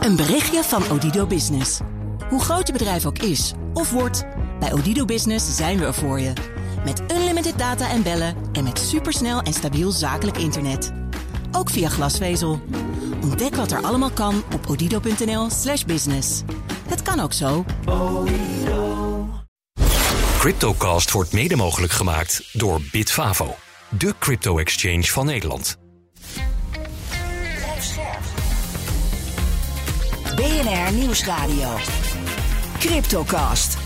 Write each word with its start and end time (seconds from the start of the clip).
Een 0.00 0.16
berichtje 0.16 0.62
van 0.62 0.90
Odido 0.90 1.26
Business. 1.26 1.80
Hoe 2.28 2.40
groot 2.40 2.66
je 2.66 2.72
bedrijf 2.72 3.06
ook 3.06 3.18
is 3.18 3.52
of 3.74 3.90
wordt, 3.90 4.24
bij 4.60 4.72
Odido 4.72 5.04
Business 5.04 5.56
zijn 5.56 5.78
we 5.78 5.84
er 5.84 5.94
voor 5.94 6.20
je. 6.20 6.32
Met 6.84 7.02
unlimited 7.12 7.58
data 7.58 7.90
en 7.90 8.02
bellen 8.02 8.36
en 8.52 8.64
met 8.64 8.78
supersnel 8.78 9.40
en 9.40 9.52
stabiel 9.52 9.90
zakelijk 9.90 10.36
internet. 10.38 10.92
Ook 11.52 11.70
via 11.70 11.88
glasvezel. 11.88 12.60
Ontdek 13.22 13.54
wat 13.54 13.72
er 13.72 13.82
allemaal 13.82 14.10
kan 14.10 14.42
op 14.54 14.66
odido.nl/slash 14.68 15.84
business. 15.84 16.42
Het 16.88 17.02
kan 17.02 17.20
ook 17.20 17.32
zo. 17.32 17.64
Cryptocast 20.38 21.10
wordt 21.10 21.32
mede 21.32 21.56
mogelijk 21.56 21.92
gemaakt 21.92 22.48
door 22.52 22.80
Bitfavo, 22.92 23.56
de 23.88 24.14
crypto-exchange 24.18 25.04
van 25.04 25.26
Nederland. 25.26 25.79
BNR 30.60 30.92
Nieuwsradio. 30.94 31.76
Cryptocast. 32.78 33.78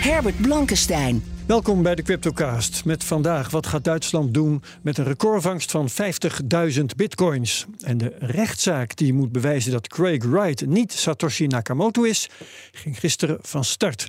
Herbert 0.00 0.42
Blankenstein. 0.42 1.24
Welkom 1.46 1.82
bij 1.82 1.94
de 1.94 2.02
Cryptocast. 2.02 2.84
Met 2.84 3.04
vandaag 3.04 3.50
wat 3.50 3.66
gaat 3.66 3.84
Duitsland 3.84 4.34
doen 4.34 4.62
met 4.82 4.98
een 4.98 5.04
recordvangst 5.04 5.70
van 5.70 5.88
50.000 5.90 6.84
bitcoins. 6.96 7.66
En 7.80 7.98
de 7.98 8.16
rechtszaak 8.18 8.96
die 8.96 9.12
moet 9.12 9.32
bewijzen 9.32 9.72
dat 9.72 9.88
Craig 9.88 10.24
Wright 10.24 10.66
niet 10.66 10.92
Satoshi 10.92 11.46
Nakamoto 11.46 12.02
is, 12.02 12.30
ging 12.72 12.98
gisteren 12.98 13.38
van 13.40 13.64
start. 13.64 14.06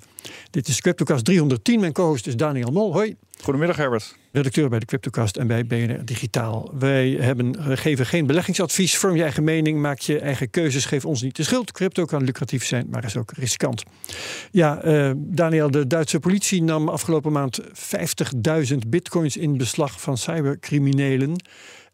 Dit 0.50 0.68
is 0.68 0.82
Cryptocast 0.82 1.26
310. 1.26 1.80
Mijn 1.80 1.94
co-host 1.94 2.28
is 2.28 2.36
Daniel 2.36 2.72
Mol. 2.72 2.94
Hoi. 2.94 3.16
Goedemiddag 3.44 3.78
Herbert. 3.78 4.16
Redacteur 4.32 4.70
bij 4.70 4.80
de 4.80 4.86
Cryptocast 4.86 5.38
en 5.38 5.48
bij 5.48 5.66
BNR 5.66 6.06
Digitaal. 6.06 6.72
Wij 6.80 7.10
hebben, 7.10 7.78
geven 7.78 8.06
geen 8.06 8.26
beleggingsadvies. 8.26 8.98
Vorm 8.98 9.16
je 9.16 9.22
eigen 9.22 9.44
mening, 9.44 9.80
maak 9.80 10.00
je 10.00 10.20
eigen 10.20 10.50
keuzes. 10.50 10.86
Geef 10.86 11.06
ons 11.06 11.22
niet 11.22 11.36
de 11.36 11.44
schuld. 11.44 11.72
Crypto 11.72 12.06
kan 12.06 12.24
lucratief 12.24 12.66
zijn, 12.66 12.88
maar 12.90 13.04
is 13.04 13.18
ook 13.18 13.32
riskant. 13.32 13.84
Ja, 14.52 14.86
uh, 14.86 15.12
Daniel, 15.16 15.72
de 15.72 15.88
Duitse 15.88 16.20
politie 16.20 16.64
nam 16.64 16.90
afgelopen 16.90 17.32
maand 17.32 17.62
50.000 18.72 18.78
bitcoins 18.88 19.38
in 19.38 19.58
beslag 19.58 20.02
van 20.02 20.18
cybercriminelen. 20.18 21.36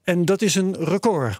En 0.03 0.25
dat 0.25 0.41
is 0.41 0.55
een 0.55 0.75
record. 0.79 1.39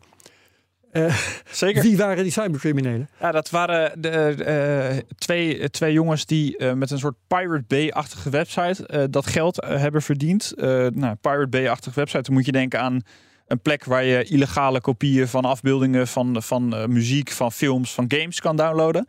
Uh, 0.99 1.15
Zeker. 1.51 1.81
Wie 1.81 1.97
waren 1.97 2.23
die 2.23 2.31
cybercriminelen? 2.31 3.09
Ja, 3.19 3.31
dat 3.31 3.49
waren 3.49 4.01
de, 4.01 4.35
uh, 4.93 4.97
twee, 5.17 5.69
twee 5.69 5.93
jongens 5.93 6.25
die 6.25 6.57
uh, 6.57 6.73
met 6.73 6.91
een 6.91 6.99
soort 6.99 7.15
Pirate 7.27 7.63
Bay-achtige 7.67 8.29
website 8.29 9.07
dat 9.09 9.27
geld 9.27 9.65
hebben 9.65 10.01
verdiend. 10.01 10.53
nou, 10.93 11.15
Pirate 11.21 11.47
Bay-achtige 11.47 11.95
website, 11.95 12.21
dan 12.21 12.33
moet 12.33 12.45
je 12.45 12.51
denken 12.51 12.79
aan 12.79 13.01
een 13.47 13.61
plek 13.61 13.85
waar 13.85 14.03
je 14.03 14.23
illegale 14.23 14.81
kopieën 14.81 15.27
van 15.27 15.45
afbeeldingen 15.45 16.07
van, 16.07 16.43
van 16.43 16.91
muziek, 16.93 17.31
van 17.31 17.51
films, 17.51 17.93
van 17.93 18.05
games 18.07 18.39
kan 18.39 18.55
downloaden. 18.55 19.07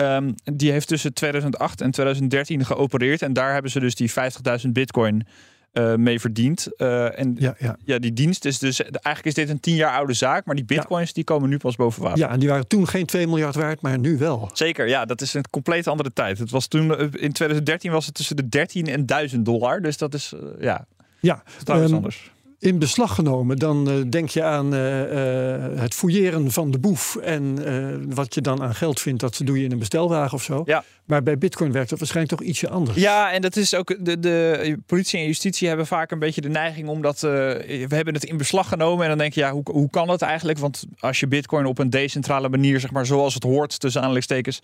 Um, 0.00 0.34
die 0.44 0.72
heeft 0.72 0.88
tussen 0.88 1.12
2008 1.12 1.80
en 1.80 1.90
2013 1.90 2.64
geopereerd. 2.64 3.22
En 3.22 3.32
daar 3.32 3.52
hebben 3.52 3.70
ze 3.70 3.80
dus 3.80 3.94
die 3.94 4.10
50.000 4.10 4.68
bitcoin 4.72 5.26
uh, 5.72 5.94
mee 5.94 6.20
verdient. 6.20 6.68
Uh, 6.76 7.18
en 7.18 7.36
ja, 7.38 7.54
ja. 7.58 7.76
ja, 7.84 7.98
die 7.98 8.12
dienst 8.12 8.44
is 8.44 8.58
dus 8.58 8.82
eigenlijk 8.82 9.24
is 9.24 9.34
dit 9.34 9.48
een 9.48 9.60
tien 9.60 9.74
jaar 9.74 9.96
oude 9.96 10.12
zaak, 10.12 10.44
maar 10.44 10.54
die 10.54 10.64
bitcoins 10.64 11.12
die 11.12 11.24
komen 11.24 11.48
nu 11.48 11.56
pas 11.56 11.76
boven 11.76 12.02
water. 12.02 12.18
Ja, 12.18 12.30
en 12.30 12.38
die 12.38 12.48
waren 12.48 12.66
toen 12.66 12.88
geen 12.88 13.06
2 13.06 13.26
miljard 13.26 13.54
waard, 13.54 13.80
maar 13.80 13.98
nu 13.98 14.18
wel. 14.18 14.50
Zeker, 14.52 14.88
ja, 14.88 15.04
dat 15.04 15.20
is 15.20 15.34
een 15.34 15.50
compleet 15.50 15.86
andere 15.86 16.12
tijd. 16.12 16.38
Het 16.38 16.50
was 16.50 16.66
toen 16.66 16.96
eh, 16.96 17.00
in 17.00 17.32
2013 17.32 17.90
was 17.90 18.06
het 18.06 18.14
tussen 18.14 18.36
de 18.36 18.48
13 18.48 18.86
en 18.86 19.06
1000 19.06 19.44
dollar, 19.44 19.82
dus 19.82 19.96
dat 19.96 20.14
is 20.14 20.32
uh, 20.34 20.40
ja, 20.60 20.86
ja, 21.20 21.42
totaal 21.58 21.82
um, 21.82 21.94
anders 21.94 22.30
in 22.60 22.78
beslag 22.78 23.14
genomen, 23.14 23.56
dan 23.56 23.90
uh, 23.90 24.04
denk 24.10 24.28
je 24.28 24.42
aan 24.42 24.74
uh, 24.74 25.00
uh, 25.00 25.80
het 25.80 25.94
fouilleren 25.94 26.50
van 26.50 26.70
de 26.70 26.78
boef. 26.78 27.16
En 27.16 28.14
wat 28.14 28.34
je 28.34 28.40
dan 28.40 28.62
aan 28.62 28.74
geld 28.74 29.00
vindt, 29.00 29.20
dat 29.20 29.40
doe 29.44 29.58
je 29.58 29.64
in 29.64 29.72
een 29.72 29.78
bestelwagen 29.78 30.34
of 30.34 30.42
zo. 30.42 30.62
Ja. 30.66 30.84
Maar 31.04 31.22
bij 31.22 31.38
Bitcoin 31.38 31.72
werkt 31.72 31.90
dat 31.90 31.98
waarschijnlijk 31.98 32.38
toch 32.38 32.48
ietsje 32.48 32.68
anders. 32.68 32.98
Ja, 32.98 33.32
en 33.32 33.42
dat 33.42 33.56
is 33.56 33.74
ook. 33.74 33.96
De, 34.04 34.18
de 34.18 34.78
politie 34.86 35.18
en 35.18 35.26
justitie 35.26 35.68
hebben 35.68 35.86
vaak 35.86 36.10
een 36.10 36.18
beetje 36.18 36.40
de 36.40 36.48
neiging 36.48 36.88
omdat. 36.88 37.20
we 37.20 37.86
hebben 37.88 38.14
het 38.14 38.24
in 38.24 38.36
beslag 38.36 38.68
genomen. 38.68 39.02
En 39.02 39.08
dan 39.08 39.18
denk 39.18 39.32
je, 39.32 39.40
ja, 39.40 39.52
hoe, 39.52 39.62
hoe 39.72 39.90
kan 39.90 40.06
dat 40.06 40.22
eigenlijk? 40.22 40.58
Want 40.58 40.84
als 40.98 41.20
je 41.20 41.26
Bitcoin 41.26 41.66
op 41.66 41.78
een 41.78 41.90
decentrale 41.90 42.48
manier, 42.48 42.80
zeg 42.80 42.90
maar 42.90 43.06
zoals 43.06 43.34
het 43.34 43.42
hoort, 43.42 43.80
tussen 43.80 44.00
aanleidingstekens, 44.00 44.60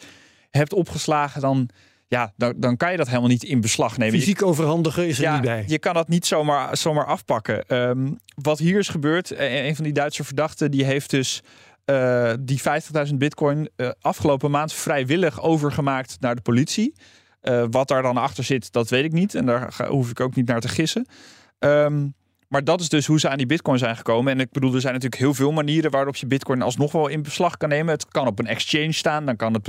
hebt 0.51 0.73
opgeslagen, 0.73 1.41
dan 1.41 1.69
ja, 2.15 2.33
dan, 2.37 2.55
dan 2.57 2.77
kan 2.77 2.91
je 2.91 2.97
dat 2.97 3.07
helemaal 3.07 3.29
niet 3.29 3.43
in 3.43 3.61
beslag 3.61 3.99
nemen. 3.99 4.19
Fysiek 4.19 4.43
overhandigen 4.43 5.07
is 5.07 5.21
er 5.21 5.33
niet 5.33 5.41
bij. 5.41 5.65
Je 5.67 5.79
kan 5.79 5.95
dat 5.95 6.09
niet 6.09 6.27
zomaar, 6.27 6.77
zomaar 6.77 7.07
afpakken. 7.07 7.67
Ehm, 7.67 8.13
wat 8.35 8.59
hier 8.59 8.79
is 8.79 8.89
gebeurd, 8.89 9.31
eh, 9.31 9.67
een 9.67 9.75
van 9.75 9.85
die 9.85 9.93
Duitse 9.93 10.25
verdachten, 10.25 10.71
die 10.71 10.85
heeft 10.85 11.11
dus 11.11 11.43
uh, 11.87 12.33
die 12.41 12.61
50.000 13.09 13.15
bitcoin 13.15 13.69
uh, 13.77 13.91
afgelopen 14.01 14.51
maand 14.51 14.73
vrijwillig 14.73 15.43
overgemaakt 15.43 16.17
naar 16.21 16.35
de 16.35 16.41
politie. 16.41 16.95
Uh, 17.43 17.65
wat 17.71 17.89
daar 17.89 18.03
dan 18.03 18.17
achter 18.17 18.45
zit, 18.45 18.73
dat 18.73 18.91
weet 18.91 19.05
ik 19.05 19.13
niet. 19.13 19.35
En 19.35 19.47
daar 19.47 19.73
ga, 19.73 19.89
hoef 19.89 20.11
ik 20.11 20.21
ook 20.21 20.35
niet 20.35 20.47
naar 20.47 20.61
te 20.61 20.69
gissen. 20.69 21.07
Um, 21.59 22.15
maar 22.49 22.65
dat 22.65 22.81
is 22.81 22.89
dus 22.89 23.07
hoe 23.07 23.21
ze 23.21 23.29
aan 23.29 23.37
die 23.37 23.47
bitcoin 23.47 23.79
zijn 23.79 23.97
gekomen. 23.97 24.33
En 24.33 24.41
ik 24.41 24.51
bedoel, 24.51 24.75
er 24.75 24.81
zijn 24.81 24.93
natuurlijk 24.93 25.23
heel 25.23 25.35
veel 25.35 25.53
manieren 25.53 25.91
waarop 25.91 26.17
je 26.17 26.27
bitcoin 26.27 26.63
alsnog 26.63 26.93
wel 26.93 27.09
in 27.09 27.23
beslag 27.23 27.57
kan 27.57 27.69
nemen. 27.69 27.93
Het 27.93 28.09
kan 28.09 28.27
op 28.27 28.39
een 28.39 28.47
exchange 28.47 28.93
staan, 28.93 29.27
dan 29.27 29.37
kan 29.37 29.53
het 29.53 29.63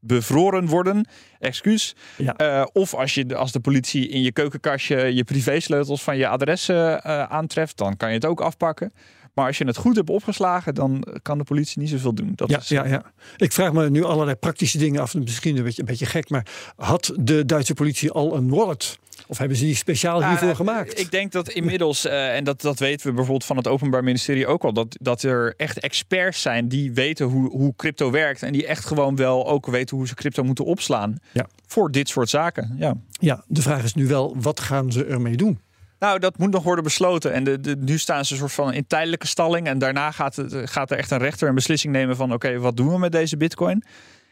bevroren 0.00 0.66
worden. 0.66 1.06
Excuus. 1.38 1.96
Ja. 2.16 2.34
Uh, 2.40 2.66
of 2.72 2.94
als, 2.94 3.14
je, 3.14 3.36
als 3.36 3.52
de 3.52 3.60
politie 3.60 4.08
in 4.08 4.22
je 4.22 4.32
keukenkastje 4.32 5.14
je 5.14 5.24
privésleutels 5.24 6.02
van 6.02 6.16
je 6.16 6.28
adres 6.28 6.68
uh, 6.68 6.94
aantreft, 7.22 7.76
dan 7.76 7.96
kan 7.96 8.08
je 8.08 8.14
het 8.14 8.26
ook 8.26 8.40
afpakken. 8.40 8.92
Maar 9.38 9.46
als 9.46 9.58
je 9.58 9.64
het 9.64 9.76
goed 9.76 9.96
hebt 9.96 10.10
opgeslagen, 10.10 10.74
dan 10.74 11.04
kan 11.22 11.38
de 11.38 11.44
politie 11.44 11.80
niet 11.80 11.88
zoveel 11.88 12.14
doen. 12.14 12.32
Dat 12.34 12.50
ja, 12.50 12.58
is... 12.58 12.68
ja, 12.68 12.86
ja. 12.86 13.02
Ik 13.36 13.52
vraag 13.52 13.72
me 13.72 13.90
nu 13.90 14.04
allerlei 14.04 14.36
praktische 14.36 14.78
dingen 14.78 15.00
af. 15.00 15.14
Misschien 15.14 15.56
een 15.56 15.62
beetje, 15.62 15.80
een 15.80 15.86
beetje 15.88 16.06
gek, 16.06 16.28
maar 16.28 16.46
had 16.76 17.12
de 17.20 17.44
Duitse 17.44 17.74
politie 17.74 18.10
al 18.10 18.36
een 18.36 18.48
wallet? 18.48 18.98
Of 19.26 19.38
hebben 19.38 19.56
ze 19.56 19.64
die 19.64 19.74
speciaal 19.74 20.28
hiervoor 20.28 20.56
gemaakt? 20.56 21.00
Ik 21.00 21.10
denk 21.10 21.32
dat 21.32 21.48
inmiddels, 21.48 22.06
uh, 22.06 22.36
en 22.36 22.44
dat, 22.44 22.60
dat 22.60 22.78
weten 22.78 23.06
we 23.06 23.12
bijvoorbeeld 23.12 23.44
van 23.44 23.56
het 23.56 23.66
Openbaar 23.66 24.04
Ministerie 24.04 24.46
ook 24.46 24.64
al, 24.64 24.72
dat, 24.72 24.96
dat 25.00 25.22
er 25.22 25.54
echt 25.56 25.78
experts 25.78 26.42
zijn 26.42 26.68
die 26.68 26.92
weten 26.92 27.26
hoe, 27.26 27.50
hoe 27.50 27.74
crypto 27.76 28.10
werkt. 28.10 28.42
En 28.42 28.52
die 28.52 28.66
echt 28.66 28.84
gewoon 28.84 29.16
wel 29.16 29.48
ook 29.48 29.66
weten 29.66 29.96
hoe 29.96 30.06
ze 30.06 30.14
crypto 30.14 30.44
moeten 30.44 30.64
opslaan. 30.64 31.18
Ja. 31.32 31.46
Voor 31.66 31.90
dit 31.90 32.08
soort 32.08 32.28
zaken. 32.28 32.74
Ja. 32.78 32.94
ja, 33.10 33.44
de 33.46 33.62
vraag 33.62 33.84
is 33.84 33.94
nu 33.94 34.06
wel, 34.06 34.36
wat 34.38 34.60
gaan 34.60 34.92
ze 34.92 35.04
ermee 35.04 35.36
doen? 35.36 35.58
Nou, 35.98 36.18
dat 36.18 36.38
moet 36.38 36.50
nog 36.50 36.62
worden 36.62 36.84
besloten. 36.84 37.32
En 37.32 37.44
de, 37.44 37.60
de, 37.60 37.76
nu 37.76 37.98
staan 37.98 38.24
ze 38.24 38.32
een 38.32 38.38
soort 38.38 38.52
van 38.52 38.72
in 38.72 38.86
tijdelijke 38.86 39.26
stalling. 39.26 39.66
En 39.66 39.78
daarna 39.78 40.10
gaat, 40.10 40.36
het, 40.36 40.54
gaat 40.64 40.90
er 40.90 40.98
echt 40.98 41.10
een 41.10 41.18
rechter 41.18 41.48
een 41.48 41.54
beslissing 41.54 41.92
nemen 41.92 42.16
van... 42.16 42.32
oké, 42.32 42.58
wat 42.58 42.76
doen 42.76 42.88
we 42.88 42.98
met 42.98 43.12
deze 43.12 43.36
bitcoin? 43.36 43.84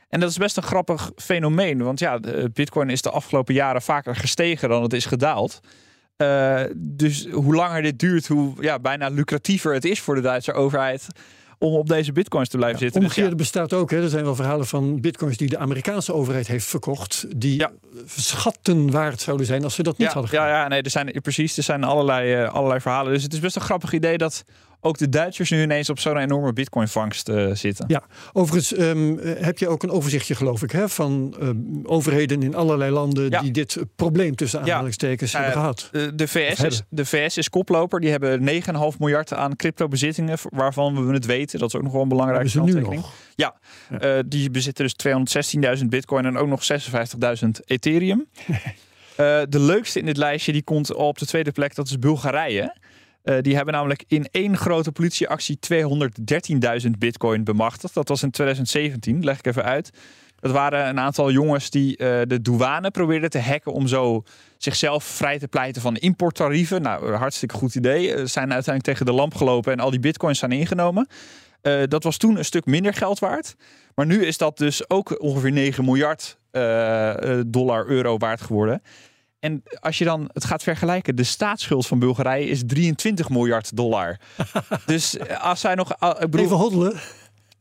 En 0.08 0.20
dat 0.20 0.30
is 0.30 0.36
best 0.36 0.56
een 0.56 0.62
grappig 0.62 1.12
fenomeen. 1.16 1.82
Want 1.82 1.98
ja, 1.98 2.20
bitcoin 2.52 2.90
is 2.90 3.02
de 3.02 3.10
afgelopen 3.10 3.54
jaren 3.54 3.82
vaker 3.82 4.16
gestegen 4.16 4.68
dan 4.68 4.82
het 4.82 4.92
is 4.92 5.06
gedaald. 5.06 5.60
Uh, 6.16 6.60
dus 6.76 7.28
hoe 7.30 7.54
langer 7.54 7.82
dit 7.82 7.98
duurt, 7.98 8.26
hoe 8.26 8.54
ja, 8.60 8.78
bijna 8.78 9.08
lucratiever 9.08 9.74
het 9.74 9.84
is 9.84 10.00
voor 10.00 10.14
de 10.14 10.20
Duitse 10.20 10.52
overheid 10.52 11.06
om 11.58 11.74
op 11.74 11.88
deze 11.88 12.12
bitcoins 12.12 12.48
te 12.48 12.56
blijven 12.56 12.78
zitten. 12.78 13.00
Omgekeerde 13.00 13.36
dus, 13.36 13.38
ja. 13.46 13.60
bestaat 13.60 13.72
ook. 13.80 13.90
Hè. 13.90 14.02
Er 14.02 14.08
zijn 14.08 14.24
wel 14.24 14.34
verhalen 14.34 14.66
van 14.66 15.00
bitcoins 15.00 15.36
die 15.36 15.48
de 15.48 15.58
Amerikaanse 15.58 16.12
overheid 16.12 16.46
heeft 16.46 16.66
verkocht. 16.66 17.26
Die 17.36 17.66
schatten 18.06 18.90
waard 18.90 19.20
zouden 19.20 19.46
zijn 19.46 19.64
als 19.64 19.74
ze 19.74 19.82
dat 19.82 19.98
niet 19.98 20.12
hadden 20.12 20.30
gedaan. 20.30 20.48
Ja, 20.48 20.62
ja 20.62 20.68
nee, 20.68 20.82
er 20.82 20.90
zijn 20.90 21.20
precies. 21.22 21.56
Er 21.56 21.62
zijn 21.62 21.84
allerlei, 21.84 22.42
uh, 22.42 22.54
allerlei 22.54 22.80
verhalen. 22.80 23.12
Dus 23.12 23.22
het 23.22 23.32
is 23.32 23.40
best 23.40 23.56
een 23.56 23.62
grappig 23.62 23.92
idee 23.92 24.18
dat 24.18 24.44
ook 24.80 24.98
de 24.98 25.08
Duitsers 25.08 25.50
nu 25.50 25.62
ineens 25.62 25.90
op 25.90 25.98
zo'n 25.98 26.16
enorme 26.16 26.52
bitcoin-vangst 26.52 27.28
uh, 27.28 27.54
zitten. 27.54 27.84
Ja, 27.88 28.02
overigens 28.32 28.78
um, 28.78 29.18
heb 29.18 29.58
je 29.58 29.68
ook 29.68 29.82
een 29.82 29.90
overzichtje, 29.90 30.34
geloof 30.34 30.62
ik, 30.62 30.70
hè, 30.70 30.88
van 30.88 31.36
uh, 31.42 31.50
overheden 31.82 32.42
in 32.42 32.54
allerlei 32.54 32.90
landen 32.90 33.30
ja. 33.30 33.40
die 33.40 33.50
dit 33.50 33.78
probleem 33.96 34.34
tussen 34.34 34.60
aanhalingstekens 34.60 35.32
ja. 35.32 35.38
hebben 35.38 35.60
gehad. 35.60 35.90
De 36.14 36.28
VS, 36.28 36.60
is, 36.60 36.82
de 36.88 37.06
VS 37.06 37.36
is 37.36 37.50
koploper. 37.50 38.00
Die 38.00 38.10
hebben 38.10 38.48
9,5 38.92 38.98
miljard 38.98 39.34
aan 39.34 39.56
crypto-bezittingen, 39.56 40.38
waarvan 40.50 41.06
we 41.06 41.12
het 41.12 41.26
weten. 41.26 41.58
Dat 41.58 41.68
is 41.68 41.74
ook 41.74 41.82
nog 41.82 41.92
wel 41.92 42.02
een 42.02 42.08
belangrijke 42.08 42.50
kanttekening. 42.52 43.04
Ja, 43.34 43.54
ja. 43.90 44.16
Uh, 44.18 44.22
die 44.26 44.50
bezitten 44.50 44.90
dus 44.96 45.56
216.000 45.80 45.84
bitcoin 45.86 46.24
en 46.24 46.36
ook 46.36 46.48
nog 46.48 46.62
56.000 47.44 47.48
Ethereum. 47.64 48.26
de 49.48 49.60
leukste 49.60 49.98
in 49.98 50.06
dit 50.06 50.16
lijstje 50.16 50.52
die 50.52 50.62
komt 50.62 50.94
op 50.94 51.18
de 51.18 51.26
tweede 51.26 51.52
plek, 51.52 51.74
dat 51.74 51.86
is 51.86 51.98
Bulgarije. 51.98 52.76
Uh, 53.26 53.36
die 53.40 53.56
hebben 53.56 53.74
namelijk 53.74 54.04
in 54.08 54.28
één 54.30 54.56
grote 54.56 54.92
politieactie 54.92 55.58
213.000 56.84 56.90
bitcoin 56.98 57.44
bemachtigd. 57.44 57.94
Dat 57.94 58.08
was 58.08 58.22
in 58.22 58.30
2017, 58.30 59.24
leg 59.24 59.38
ik 59.38 59.46
even 59.46 59.64
uit. 59.64 59.90
Dat 60.40 60.50
waren 60.50 60.88
een 60.88 61.00
aantal 61.00 61.30
jongens 61.30 61.70
die 61.70 61.90
uh, 61.90 62.20
de 62.26 62.40
douane 62.42 62.90
probeerden 62.90 63.30
te 63.30 63.38
hacken 63.38 63.72
om 63.72 63.86
zo 63.86 64.22
zichzelf 64.58 65.04
vrij 65.04 65.38
te 65.38 65.48
pleiten 65.48 65.82
van 65.82 65.96
importtarieven. 65.96 66.82
Nou, 66.82 67.12
hartstikke 67.14 67.54
goed 67.54 67.74
idee. 67.74 68.02
Uh, 68.02 68.14
zijn 68.14 68.52
uiteindelijk 68.52 68.84
tegen 68.84 69.06
de 69.06 69.12
lamp 69.12 69.34
gelopen 69.34 69.72
en 69.72 69.80
al 69.80 69.90
die 69.90 70.00
bitcoins 70.00 70.38
zijn 70.38 70.52
ingenomen. 70.52 71.08
dat 71.88 72.02
was 72.02 72.16
toen 72.16 72.36
een 72.36 72.44
stuk 72.44 72.64
minder 72.64 72.94
geld 72.94 73.18
waard. 73.18 73.56
Maar 73.94 74.06
nu 74.06 74.24
is 74.24 74.38
dat 74.38 74.58
dus 74.58 74.90
ook 74.90 75.22
ongeveer 75.22 75.52
9 75.52 75.84
miljard 75.84 76.38
dollar 77.46 77.86
euro 77.86 78.16
waard 78.18 78.40
geworden. 78.40 78.82
En 79.46 79.62
als 79.80 79.98
je 79.98 80.04
dan 80.04 80.30
het 80.32 80.44
gaat 80.44 80.62
vergelijken, 80.62 81.16
de 81.16 81.24
staatsschuld 81.24 81.86
van 81.86 81.98
Bulgarije 81.98 82.48
is 82.48 82.62
23 82.66 83.28
miljard 83.28 83.76
dollar. 83.76 84.18
dus 84.86 85.16
als 85.40 85.60
zij 85.60 85.74
nog. 85.74 85.92
Ik 85.92 86.30
bedoel, 86.30 86.44
Even 86.44 86.56
hoddelen. 86.56 87.00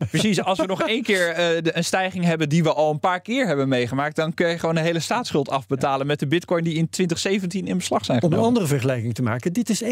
Precies, 0.10 0.42
als 0.42 0.60
we 0.60 0.66
nog 0.66 0.82
één 0.82 1.04
keer 1.04 1.40
uh, 1.40 1.72
een 1.74 1.84
stijging 1.84 2.24
hebben 2.24 2.50
die 2.50 2.64
we 2.64 2.74
al 2.74 2.92
een 2.92 3.00
paar 3.00 3.22
keer 3.22 3.48
hebben 3.48 3.68
meegemaakt, 3.68 4.16
dan 4.16 4.34
kun 4.34 4.48
je 4.48 4.60
gewoon 4.60 4.76
een 4.76 4.84
hele 4.84 5.00
staatsschuld 5.00 5.50
afbetalen 5.50 6.08
met 6.08 6.20
de 6.20 6.28
bitcoin 6.28 6.64
die 6.64 6.74
in 6.74 6.90
2017 6.90 7.68
in 7.68 7.78
beslag 7.78 8.06
zijn 8.06 8.20
genomen. 8.20 8.38
Om 8.38 8.44
een 8.44 8.50
andere 8.50 8.68
vergelijking 8.68 9.14
te 9.14 9.22
maken, 9.22 9.54
dit 9.54 9.70
is 9.70 9.84
1% 9.84 9.88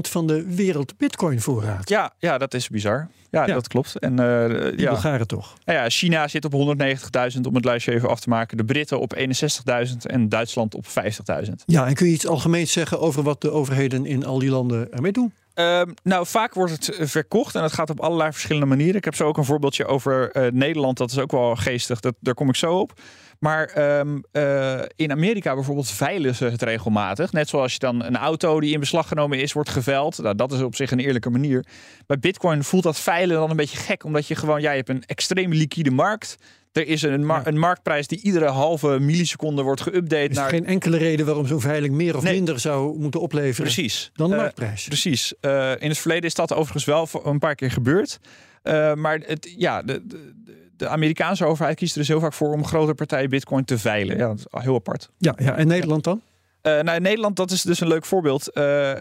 van 0.00 0.26
de 0.26 0.54
wereld 0.54 0.96
bitcoin 0.96 1.40
voorraad. 1.40 1.88
Ja, 1.88 2.12
ja 2.18 2.38
dat 2.38 2.54
is 2.54 2.68
bizar. 2.68 3.08
Ja, 3.30 3.46
dat 3.46 3.68
klopt. 3.68 3.98
En, 3.98 4.20
uh, 4.20 4.78
ja. 4.78 4.90
Bulgaren 4.90 5.26
toch? 5.26 5.54
ja, 5.64 5.88
China 5.88 6.28
zit 6.28 6.44
op 6.44 6.52
190.000 6.52 7.40
om 7.42 7.54
het 7.54 7.64
lijstje 7.64 7.92
even 7.92 8.08
af 8.08 8.20
te 8.20 8.28
maken. 8.28 8.56
De 8.56 8.64
Britten 8.64 9.00
op 9.00 9.16
61.000 9.16 9.96
en 9.98 10.28
Duitsland 10.28 10.74
op 10.74 10.86
50.000. 10.86 11.52
Ja, 11.66 11.86
en 11.86 11.94
kun 11.94 12.06
je 12.06 12.12
iets 12.12 12.26
algemeens 12.26 12.72
zeggen 12.72 13.00
over 13.00 13.22
wat 13.22 13.40
de 13.40 13.50
overheden 13.50 14.06
in 14.06 14.24
al 14.24 14.38
die 14.38 14.50
landen 14.50 14.92
ermee 14.92 15.12
doen? 15.12 15.32
Ehm, 15.56 15.90
nou, 16.02 16.26
vaak 16.26 16.54
wordt 16.54 16.72
het 16.72 16.88
eh, 16.88 17.06
verkocht 17.06 17.54
en 17.54 17.60
dat 17.60 17.72
gaat 17.72 17.90
op 17.90 18.00
allerlei 18.00 18.32
verschillende 18.32 18.66
manieren. 18.66 18.96
Ik 18.96 19.04
heb 19.04 19.14
zo 19.14 19.26
ook 19.26 19.36
een 19.36 19.44
voorbeeldje 19.44 19.86
over 19.86 20.36
uh, 20.36 20.50
Nederland. 20.52 20.96
Dat 20.96 21.10
is 21.10 21.18
ook 21.18 21.30
wel 21.30 21.56
geestig. 21.56 22.00
Dat, 22.00 22.14
daar 22.20 22.34
kom 22.34 22.48
ik 22.48 22.54
zo 22.54 22.78
op. 22.78 22.92
Maar 23.38 23.66
ehm, 23.66 24.18
eh, 24.32 24.80
in 24.96 25.10
Amerika 25.10 25.54
bijvoorbeeld 25.54 25.90
veilen 25.90 26.34
ze 26.34 26.44
het 26.44 26.62
regelmatig. 26.62 27.32
Net 27.32 27.48
zoals 27.48 27.72
je 27.72 27.78
dan 27.78 28.04
een 28.04 28.16
auto 28.16 28.60
die 28.60 28.72
in 28.72 28.80
beslag 28.80 29.08
genomen 29.08 29.40
is, 29.40 29.52
wordt 29.52 29.70
geveild. 29.70 30.18
Nou, 30.18 30.34
dat 30.34 30.52
is 30.52 30.60
op 30.60 30.74
zich 30.74 30.90
een 30.90 31.00
eerlijke 31.00 31.30
manier. 31.30 31.66
Bij 32.06 32.18
Bitcoin 32.18 32.64
voelt 32.64 32.82
dat 32.82 33.00
veilen 33.00 33.36
dan 33.36 33.50
een 33.50 33.56
beetje 33.56 33.78
gek. 33.78 34.04
Omdat 34.04 34.26
je 34.26 34.34
gewoon, 34.34 34.60
ja, 34.60 34.70
je 34.70 34.76
hebt 34.76 34.88
een 34.88 35.04
extreem 35.06 35.52
liquide 35.52 35.90
markt. 35.90 36.36
Er 36.76 36.86
is 36.88 37.02
een, 37.02 37.30
een, 37.44 37.58
marktprijs 37.58 38.06
die 38.06 38.20
iedere 38.22 38.46
halve 38.46 38.98
milliseconde 39.00 39.62
wordt 39.62 39.88
geüpdate. 39.88 40.14
Er 40.14 40.30
is 40.30 40.36
naar... 40.36 40.48
geen 40.48 40.66
enkele 40.66 40.96
reden 40.96 41.26
waarom 41.26 41.46
zo'n 41.46 41.60
veiling 41.60 41.94
meer 41.94 42.16
of 42.16 42.22
minder 42.22 42.60
zou 42.60 42.98
moeten 42.98 43.20
opleveren 43.20 43.72
precies. 43.72 44.10
dan 44.14 44.28
de 44.28 44.34
uh, 44.34 44.40
marktprijs. 44.40 44.84
Precies. 44.84 45.34
Uh, 45.40 45.70
in 45.78 45.88
het 45.88 45.98
verleden 45.98 46.24
is 46.24 46.34
dat 46.34 46.52
overigens 46.52 46.84
wel 46.84 47.08
een 47.24 47.38
paar 47.38 47.54
keer 47.54 47.70
gebeurd. 47.70 48.18
Uh, 48.62 48.94
maar 48.94 49.18
het, 49.18 49.54
ja, 49.56 49.82
de, 49.82 50.06
de, 50.06 50.32
de, 50.76 50.88
Amerikaanse 50.88 51.44
overheid 51.44 51.76
kiest 51.76 51.92
er 51.92 51.98
dus 51.98 52.08
heel 52.08 52.20
vaak 52.20 52.32
voor 52.32 52.52
om 52.52 52.64
grote 52.64 52.94
partijen 52.94 53.30
bitcoin 53.30 53.64
te 53.64 53.78
veilen. 53.78 54.16
Ja, 54.16 54.26
dat 54.28 54.38
is 54.38 54.62
heel 54.62 54.74
apart. 54.74 55.10
Ja, 55.18 55.34
ja. 55.38 55.56
en 55.56 55.66
Nederland 55.66 56.04
dan? 56.04 56.22
Uh, 56.62 56.80
nou, 56.80 56.96
in 56.96 57.02
Nederland, 57.02 57.36
dat 57.36 57.50
is 57.50 57.62
dus 57.62 57.80
een 57.80 57.88
leuk 57.88 58.04
voorbeeld. 58.04 58.50
Uh, 58.54 58.90
uh, 58.90 58.94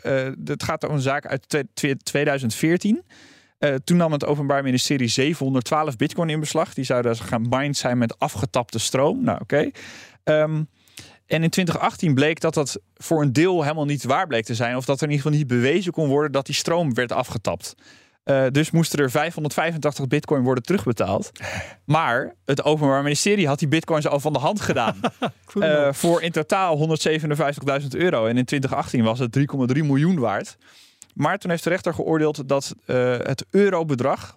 het 0.45 0.63
gaat 0.63 0.87
om 0.87 0.93
een 0.93 1.01
zaak 1.01 1.25
uit 1.25 1.65
2014. 2.03 3.03
Uh, 3.59 3.75
toen 3.83 3.97
nam 3.97 4.11
het 4.11 4.25
Openbaar 4.25 4.63
Ministerie 4.63 5.07
712 5.07 5.95
bitcoin 5.95 6.29
in 6.29 6.39
beslag. 6.39 6.73
Die 6.73 6.83
zouden 6.83 7.15
gaan 7.15 7.45
mined 7.49 7.77
zijn 7.77 7.97
met 7.97 8.19
afgetapte 8.19 8.79
stroom. 8.79 9.23
Nou, 9.23 9.39
oké. 9.41 9.71
Okay. 10.23 10.41
Um, 10.41 10.67
en 11.25 11.43
in 11.43 11.49
2018 11.49 12.13
bleek 12.13 12.39
dat 12.39 12.53
dat 12.53 12.79
voor 12.95 13.21
een 13.21 13.33
deel 13.33 13.61
helemaal 13.61 13.85
niet 13.85 14.03
waar 14.03 14.27
bleek 14.27 14.45
te 14.45 14.55
zijn. 14.55 14.75
Of 14.75 14.85
dat 14.85 14.97
er 14.97 15.03
in 15.03 15.09
ieder 15.09 15.25
geval 15.25 15.39
niet 15.39 15.47
bewezen 15.47 15.91
kon 15.91 16.07
worden 16.07 16.31
dat 16.31 16.45
die 16.45 16.55
stroom 16.55 16.93
werd 16.93 17.11
afgetapt. 17.11 17.75
Uh, 18.25 18.45
dus 18.51 18.71
moesten 18.71 18.99
er 18.99 19.11
585 19.11 20.07
bitcoin 20.07 20.43
worden 20.43 20.63
terugbetaald. 20.63 21.31
Maar 21.85 22.35
het 22.45 22.63
Openbaar 22.63 23.03
Ministerie 23.03 23.47
had 23.47 23.59
die 23.59 23.67
bitcoins 23.67 24.07
al 24.07 24.19
van 24.19 24.33
de 24.33 24.39
hand 24.39 24.61
gedaan. 24.61 24.99
uh, 25.53 25.93
voor 25.93 26.21
in 26.21 26.31
totaal 26.31 26.97
157.000 27.81 27.87
euro. 27.89 28.25
En 28.25 28.37
in 28.37 28.45
2018 28.45 29.03
was 29.03 29.19
het 29.19 29.37
3,3 29.37 29.43
miljoen 29.83 30.19
waard. 30.19 30.57
Maar 31.15 31.37
toen 31.37 31.49
heeft 31.49 31.63
de 31.63 31.69
rechter 31.69 31.93
geoordeeld 31.93 32.47
dat 32.47 32.75
uh, 32.85 33.17
het 33.17 33.45
eurobedrag, 33.49 34.35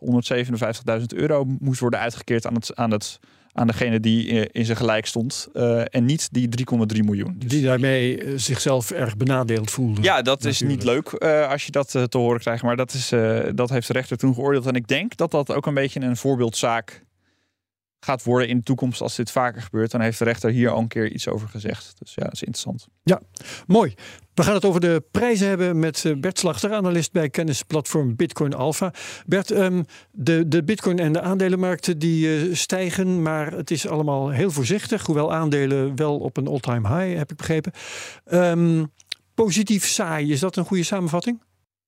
157.000 1.01 1.05
euro, 1.07 1.45
moest 1.61 1.81
worden 1.81 2.01
uitgekeerd 2.01 2.47
aan, 2.47 2.55
het, 2.55 2.77
aan, 2.77 2.91
het, 2.91 3.19
aan 3.53 3.67
degene 3.67 4.01
die 4.01 4.51
in 4.51 4.65
zijn 4.65 4.77
gelijk 4.77 5.07
stond. 5.07 5.49
Uh, 5.55 5.95
en 5.95 6.05
niet 6.05 6.29
die 6.33 6.49
3,3 6.97 7.05
miljoen. 7.05 7.35
Dus 7.39 7.51
die 7.51 7.65
daarmee 7.65 8.23
eh, 8.23 8.33
zichzelf 8.37 8.91
erg 8.91 9.17
benadeeld 9.17 9.71
voelde. 9.71 10.03
Ja, 10.03 10.23
dat 10.23 10.43
natuurlijk. 10.43 10.55
is 10.55 10.69
niet 10.69 10.85
leuk 10.85 11.13
uh, 11.19 11.51
als 11.51 11.67
je 11.67 11.71
dat 11.71 11.91
te 11.91 12.19
horen 12.19 12.41
krijgt. 12.41 12.63
Maar 12.63 12.77
dat, 12.77 12.93
is, 12.93 13.09
dat 13.55 13.71
heeft 13.71 13.87
de 13.87 13.93
rechter 13.93 14.17
toen 14.17 14.35
geoordeeld. 14.35 14.67
En 14.67 14.75
ik 14.75 14.89
denk 14.89 15.17
dat 15.17 15.31
dat 15.31 15.53
ook 15.53 15.67
een 15.67 15.75
beetje 15.75 16.01
een 16.01 16.17
voorbeeldzaak 16.17 17.07
gaat 18.01 18.23
worden 18.23 18.49
in 18.49 18.57
de 18.57 18.63
toekomst 18.63 19.01
als 19.01 19.17
dit 19.17 19.31
vaker 19.31 19.63
gebeurt. 19.63 19.91
Dan 19.91 20.01
heeft 20.01 20.19
de 20.19 20.25
rechter 20.25 20.51
hier 20.51 20.71
al 20.71 20.81
een 20.81 20.89
keer 20.89 21.13
iets 21.13 21.29
over 21.29 21.49
gezegd. 21.49 21.95
Dus 21.99 22.15
ja, 22.15 22.25
dat 22.25 22.33
is 22.33 22.43
interessant. 22.43 22.87
Ja, 23.03 23.21
mooi. 23.67 23.95
We 24.39 24.45
gaan 24.45 24.55
het 24.55 24.65
over 24.65 24.81
de 24.81 25.03
prijzen 25.11 25.49
hebben 25.49 25.79
met 25.79 26.05
eh, 26.05 26.17
Bert 26.17 26.39
Slachter, 26.39 26.73
analist 26.73 27.13
bij 27.13 27.29
kennisplatform 27.29 28.17
Bitcoin 28.17 28.55
Alpha. 28.55 28.93
Bert, 29.27 29.51
um, 29.51 29.85
de, 30.11 30.49
de 30.49 30.65
Bitcoin 30.65 30.99
en 30.99 31.13
de 31.13 31.21
aandelenmarkten 31.21 31.99
die 31.99 32.27
uh, 32.27 32.55
stijgen, 32.55 33.23
maar 33.23 33.53
het 33.53 33.71
is 33.71 33.87
allemaal 33.87 34.31
heel 34.31 34.51
voorzichtig. 34.51 35.07
Hoewel 35.07 35.33
aandelen 35.33 35.97
wel 35.97 36.19
op 36.19 36.37
een 36.37 36.47
all-time 36.47 36.89
high, 36.89 37.19
heb 37.19 37.31
ik 37.31 37.37
begrepen. 37.37 37.73
Um, 38.33 38.93
positief 39.35 39.87
saai, 39.87 40.33
is 40.33 40.41
dat 40.41 40.57
een 40.57 40.65
goede 40.65 40.83
samenvatting? 40.83 41.43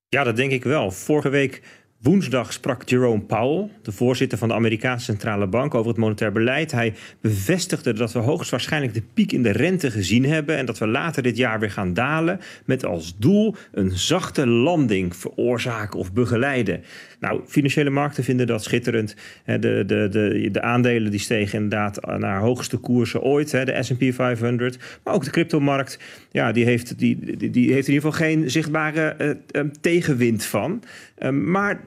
Ja, 0.08 0.24
dat 0.24 0.36
denk 0.36 0.52
ik 0.52 0.64
wel. 0.64 0.90
Vorige 0.90 1.28
week 1.28 1.62
Woensdag 2.02 2.52
sprak 2.52 2.88
Jerome 2.88 3.20
Powell, 3.20 3.70
de 3.82 3.92
voorzitter 3.92 4.38
van 4.38 4.48
de 4.48 4.54
Amerikaanse 4.54 5.04
Centrale 5.04 5.46
Bank, 5.46 5.74
over 5.74 5.88
het 5.88 6.00
monetair 6.00 6.32
beleid. 6.32 6.72
Hij 6.72 6.94
bevestigde 7.20 7.92
dat 7.92 8.12
we 8.12 8.18
hoogstwaarschijnlijk 8.18 8.94
de 8.94 9.02
piek 9.14 9.32
in 9.32 9.42
de 9.42 9.50
rente 9.50 9.90
gezien 9.90 10.24
hebben 10.24 10.56
en 10.56 10.66
dat 10.66 10.78
we 10.78 10.86
later 10.86 11.22
dit 11.22 11.36
jaar 11.36 11.60
weer 11.60 11.70
gaan 11.70 11.94
dalen 11.94 12.40
met 12.64 12.84
als 12.84 13.18
doel 13.18 13.54
een 13.72 13.90
zachte 13.90 14.46
landing 14.46 15.16
veroorzaken 15.16 15.98
of 15.98 16.12
begeleiden. 16.12 16.82
Nou, 17.20 17.40
financiële 17.46 17.90
markten 17.90 18.24
vinden 18.24 18.46
dat 18.46 18.64
schitterend. 18.64 19.14
De, 19.44 19.58
de, 19.58 20.08
de, 20.10 20.48
de 20.52 20.62
aandelen 20.62 21.10
die 21.10 21.20
stegen 21.20 21.62
inderdaad 21.62 22.18
naar 22.18 22.40
hoogste 22.40 22.76
koersen 22.76 23.22
ooit, 23.22 23.50
de 23.50 23.76
S&P 23.80 24.14
500. 24.14 24.78
Maar 25.04 25.14
ook 25.14 25.24
de 25.24 25.30
cryptomarkt, 25.30 25.98
ja, 26.30 26.52
die 26.52 26.64
heeft, 26.64 26.98
die, 26.98 27.36
die, 27.36 27.50
die 27.50 27.72
heeft 27.72 27.88
in 27.88 27.94
ieder 27.94 28.10
geval 28.10 28.26
geen 28.26 28.50
zichtbare 28.50 29.36
uh, 29.52 29.62
tegenwind 29.80 30.44
van. 30.44 30.82
Um, 31.18 31.50
maar 31.50 31.80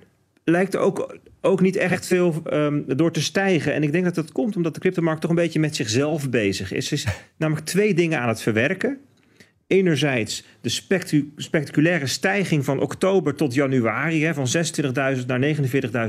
lijkt 0.43 0.75
ook, 0.75 1.17
ook 1.41 1.61
niet 1.61 1.75
echt 1.75 2.07
veel 2.07 2.41
um, 2.53 2.83
door 2.87 3.11
te 3.11 3.21
stijgen. 3.21 3.73
En 3.73 3.83
ik 3.83 3.91
denk 3.91 4.03
dat 4.03 4.15
dat 4.15 4.31
komt 4.31 4.55
omdat 4.55 4.73
de 4.73 4.79
cryptomarkt 4.79 5.21
toch 5.21 5.29
een 5.29 5.35
beetje 5.35 5.59
met 5.59 5.75
zichzelf 5.75 6.29
bezig 6.29 6.71
is. 6.71 6.87
Er 6.87 6.93
is 6.93 7.07
namelijk 7.37 7.65
twee 7.65 7.93
dingen 7.93 8.19
aan 8.19 8.27
het 8.27 8.41
verwerken. 8.41 8.99
Enerzijds 9.73 10.43
de 10.61 10.69
spectaculaire 11.35 12.07
stijging 12.07 12.65
van 12.65 12.79
oktober 12.79 13.35
tot 13.35 13.53
januari, 13.53 14.25
hè, 14.25 14.33
van 14.33 14.47
26.000 15.17 15.25
naar 15.27 15.39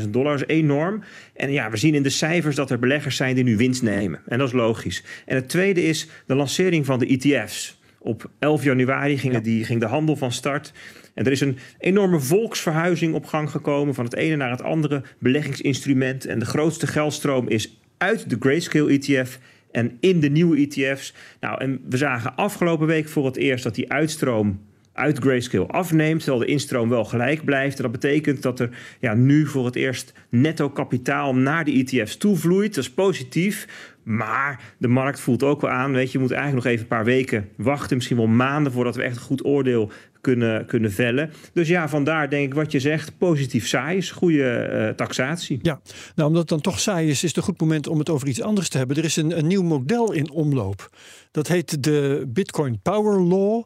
49.000 0.02 0.11
dollar, 0.11 0.34
is 0.34 0.46
enorm. 0.46 1.02
En 1.34 1.52
ja, 1.52 1.70
we 1.70 1.76
zien 1.76 1.94
in 1.94 2.02
de 2.02 2.11
cijfers 2.11 2.56
dat 2.56 2.70
er 2.70 2.78
beleggers 2.78 3.16
zijn 3.16 3.34
die 3.34 3.44
nu 3.44 3.56
winst 3.56 3.82
nemen. 3.82 4.20
En 4.26 4.38
dat 4.38 4.46
is 4.46 4.55
logisch. 4.55 5.05
En 5.26 5.34
het 5.34 5.49
tweede 5.49 5.82
is 5.82 6.08
de 6.26 6.34
lancering 6.34 6.87
van 6.87 6.99
de 6.99 7.06
ETF's. 7.06 7.81
Op 7.99 8.31
11 8.38 8.64
januari 8.64 9.19
ging, 9.19 9.38
die, 9.38 9.64
ging 9.64 9.81
de 9.81 9.87
handel 9.87 10.17
van 10.17 10.32
start. 10.32 10.72
En 11.14 11.25
er 11.25 11.32
is 11.32 11.40
een 11.40 11.58
enorme 11.78 12.20
volksverhuizing 12.20 13.14
op 13.14 13.26
gang 13.26 13.50
gekomen 13.50 13.94
van 13.94 14.05
het 14.05 14.14
ene 14.14 14.37
naar 14.37 14.50
het 14.50 14.62
andere 14.62 15.02
beleggingsinstrument. 15.19 16.26
En 16.26 16.38
de 16.38 16.44
grootste 16.44 16.86
geldstroom 16.86 17.48
is 17.48 17.79
uit 17.98 18.31
de 18.31 18.36
Grayscale 18.41 18.93
ETF 18.93 19.39
en 19.74 19.96
in 20.00 20.20
de 20.20 20.28
nieuwe 20.28 20.56
ETF's. 20.56 21.14
Nou, 21.40 21.60
en 21.60 21.81
we 21.88 21.96
zagen 21.96 22.36
afgelopen 22.36 22.86
week 22.86 23.08
voor 23.08 23.26
het 23.26 23.36
eerst 23.36 23.64
dat 23.64 23.74
die 23.74 23.93
uitstroom 23.93 24.60
uit 24.93 25.19
Grayscale 25.19 25.66
afneemt, 25.66 26.20
terwijl 26.20 26.44
de 26.44 26.50
instroom 26.50 26.88
wel 26.88 27.04
gelijk 27.04 27.44
blijft. 27.44 27.76
Dat 27.76 27.93
betekent 27.93 28.43
dat 28.43 28.60
er 28.60 28.70
ja, 29.00 29.14
nu 29.14 29.46
voor 29.46 29.64
het 29.64 29.76
eerst 29.76 30.12
netto 30.28 30.70
kapitaal 30.70 31.34
naar 31.34 31.64
de 31.64 31.72
ETF's 31.72 32.16
toevloeit. 32.16 32.74
Dat 32.74 32.84
is 32.84 32.90
positief. 32.90 33.66
Maar 34.02 34.60
de 34.78 34.88
markt 34.88 35.20
voelt 35.20 35.43
ook 35.43 35.60
wel 35.60 35.70
aan, 35.70 35.93
weet 35.93 36.06
je, 36.06 36.19
je 36.19 36.24
moet 36.24 36.32
eigenlijk 36.32 36.64
nog 36.64 36.72
even 36.72 36.84
een 36.84 36.96
paar 36.96 37.04
weken 37.04 37.48
wachten, 37.56 37.96
misschien 37.96 38.16
wel 38.16 38.26
maanden 38.26 38.72
voordat 38.72 38.96
we 38.96 39.02
echt 39.02 39.16
een 39.16 39.22
goed 39.22 39.44
oordeel 39.44 39.90
kunnen, 40.24 40.66
kunnen 40.66 40.93
vellen. 40.93 41.31
Dus 41.52 41.69
ja, 41.69 41.88
vandaar 41.88 42.31
denk 42.31 42.46
ik 42.46 42.54
wat 42.54 42.72
je 42.72 42.81
zegt, 42.81 43.19
positief 43.19 43.66
saai 43.66 43.96
is, 43.96 44.10
goede 44.10 44.70
uh, 44.72 44.88
taxatie. 44.88 45.58
Ja, 45.62 45.81
nou 46.14 46.28
omdat 46.28 46.40
het 46.40 46.50
dan 46.50 46.60
toch 46.60 46.81
saai 46.81 47.08
is, 47.08 47.22
is 47.22 47.28
het 47.28 47.36
een 47.36 47.43
goed 47.43 47.60
moment 47.60 47.86
om 47.86 47.98
het 47.98 48.08
over 48.08 48.28
iets 48.28 48.43
anders 48.43 48.69
te 48.69 48.78
hebben. 48.78 48.96
Er 48.96 49.04
is 49.04 49.16
een, 49.16 49.38
een 49.38 49.46
nieuw 49.46 49.62
model 49.62 50.12
in 50.12 50.31
omloop. 50.31 50.90
Dat 51.31 51.48
heet 51.48 51.82
de 51.82 52.24
Bitcoin 52.28 52.81
Power 52.82 53.20
Law. 53.20 53.62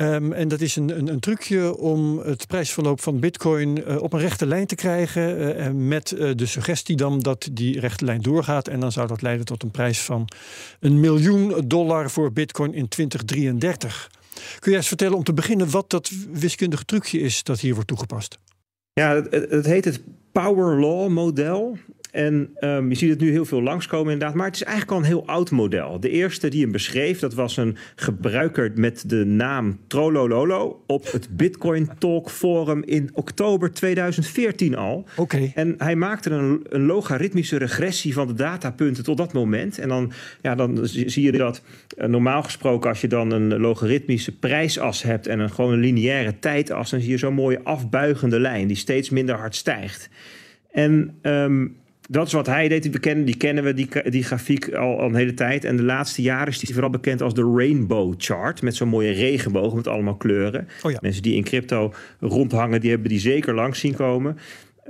Um, 0.00 0.32
en 0.32 0.48
dat 0.48 0.60
is 0.60 0.76
een, 0.76 0.98
een, 0.98 1.08
een, 1.08 1.20
trucje 1.20 1.76
om 1.76 2.18
het 2.18 2.46
prijsverloop 2.46 3.00
van 3.00 3.20
Bitcoin 3.20 3.78
uh, 3.78 4.02
op 4.02 4.12
een 4.12 4.20
rechte 4.20 4.46
lijn 4.46 4.66
te 4.66 4.74
krijgen. 4.74 5.56
Uh, 5.58 5.68
met 5.70 6.08
de 6.34 6.46
suggestie 6.46 6.96
dan 6.96 7.20
dat 7.20 7.48
die 7.52 7.80
rechte 7.80 8.04
lijn 8.04 8.22
doorgaat. 8.22 8.68
En 8.68 8.80
dan 8.80 8.92
zou 8.92 9.08
dat 9.08 9.22
leiden 9.22 9.46
tot 9.46 9.62
een 9.62 9.70
prijs 9.70 10.00
van 10.00 10.28
een 10.80 11.00
miljoen 11.00 11.54
dollar 11.66 12.10
voor 12.10 12.32
Bitcoin 12.32 12.74
in 12.74 12.88
2033. 12.88 14.10
Kun 14.58 14.70
jij 14.70 14.80
eens 14.80 14.88
vertellen 14.88 15.16
om 15.16 15.24
te 15.24 15.32
beginnen 15.32 15.70
wat 15.70 15.90
dat 15.90 16.10
wiskundige 16.32 16.84
trucje 16.84 17.20
is 17.20 17.42
dat 17.42 17.60
hier 17.60 17.74
wordt 17.74 17.88
toegepast? 17.88 18.38
Ja, 18.92 19.14
het, 19.14 19.50
het 19.50 19.66
heet 19.66 19.84
het 19.84 20.00
Power 20.32 20.80
Law 20.80 21.08
model. 21.08 21.78
En 22.10 22.56
um, 22.60 22.88
je 22.88 22.94
ziet 22.94 23.10
het 23.10 23.20
nu 23.20 23.30
heel 23.30 23.44
veel 23.44 23.62
langskomen 23.62 24.12
inderdaad. 24.12 24.36
Maar 24.36 24.46
het 24.46 24.54
is 24.54 24.62
eigenlijk 24.62 24.92
al 24.92 24.98
een 24.98 25.04
heel 25.04 25.26
oud 25.26 25.50
model. 25.50 26.00
De 26.00 26.10
eerste 26.10 26.48
die 26.48 26.62
hem 26.62 26.72
beschreef, 26.72 27.18
dat 27.18 27.34
was 27.34 27.56
een 27.56 27.76
gebruiker 27.96 28.72
met 28.74 29.04
de 29.06 29.24
naam 29.24 29.78
Trolololo... 29.86 30.82
op 30.86 31.12
het 31.12 31.28
Bitcoin 31.36 31.88
Talk 31.98 32.30
Forum 32.30 32.82
in 32.84 33.10
oktober 33.12 33.72
2014 33.72 34.76
al. 34.76 35.04
Oké. 35.16 35.52
En 35.54 35.74
hij 35.78 35.96
maakte 35.96 36.30
een, 36.30 36.66
een, 36.68 36.86
logaritmische 36.86 37.56
regressie 37.56 38.14
van 38.14 38.26
de 38.26 38.34
datapunten 38.34 39.04
tot 39.04 39.16
dat 39.16 39.32
moment. 39.32 39.78
En 39.78 39.88
dan, 39.88 40.12
ja, 40.42 40.54
dan 40.54 40.78
zie 40.82 41.22
je 41.22 41.32
dat 41.32 41.62
uh, 41.98 42.06
normaal 42.06 42.42
gesproken... 42.42 42.90
als 42.90 43.00
je 43.00 43.08
dan 43.08 43.30
een 43.30 43.60
logaritmische 43.60 44.38
prijsas 44.38 45.02
hebt... 45.02 45.26
en 45.26 45.40
een 45.40 45.50
gewoon 45.50 45.72
een 45.72 45.78
lineaire 45.78 46.38
tijdas... 46.38 46.90
dan 46.90 47.00
zie 47.00 47.10
je 47.10 47.18
zo'n 47.18 47.34
mooie 47.34 47.60
afbuigende 47.64 48.40
lijn 48.40 48.66
die 48.66 48.76
steeds 48.76 49.10
minder 49.10 49.34
hard 49.34 49.56
stijgt. 49.56 50.08
En 50.70 51.18
um, 51.22 51.76
dat 52.10 52.26
is 52.26 52.32
wat 52.32 52.46
hij 52.46 52.68
deed. 52.68 52.82
Die 52.82 52.98
kennen, 52.98 53.24
die, 53.24 53.36
kennen 53.36 53.64
we, 53.64 53.74
die, 53.74 53.88
die 54.10 54.22
grafiek 54.22 54.74
al, 54.74 54.98
al 54.98 55.08
een 55.08 55.14
hele 55.14 55.34
tijd. 55.34 55.64
En 55.64 55.76
de 55.76 55.82
laatste 55.82 56.22
jaren 56.22 56.48
is 56.48 56.62
hij 56.62 56.72
vooral 56.72 56.90
bekend 56.90 57.22
als 57.22 57.34
de 57.34 57.52
Rainbow 57.56 58.14
Chart. 58.18 58.62
Met 58.62 58.76
zo'n 58.76 58.88
mooie 58.88 59.10
regenboog 59.10 59.74
met 59.74 59.86
allemaal 59.86 60.16
kleuren. 60.16 60.68
Oh 60.82 60.90
ja. 60.90 60.98
Mensen 61.00 61.22
die 61.22 61.34
in 61.34 61.44
crypto 61.44 61.92
rondhangen, 62.20 62.80
die 62.80 62.90
hebben 62.90 63.08
die 63.08 63.20
zeker 63.20 63.54
langs 63.54 63.80
zien 63.80 63.94
komen. 63.94 64.38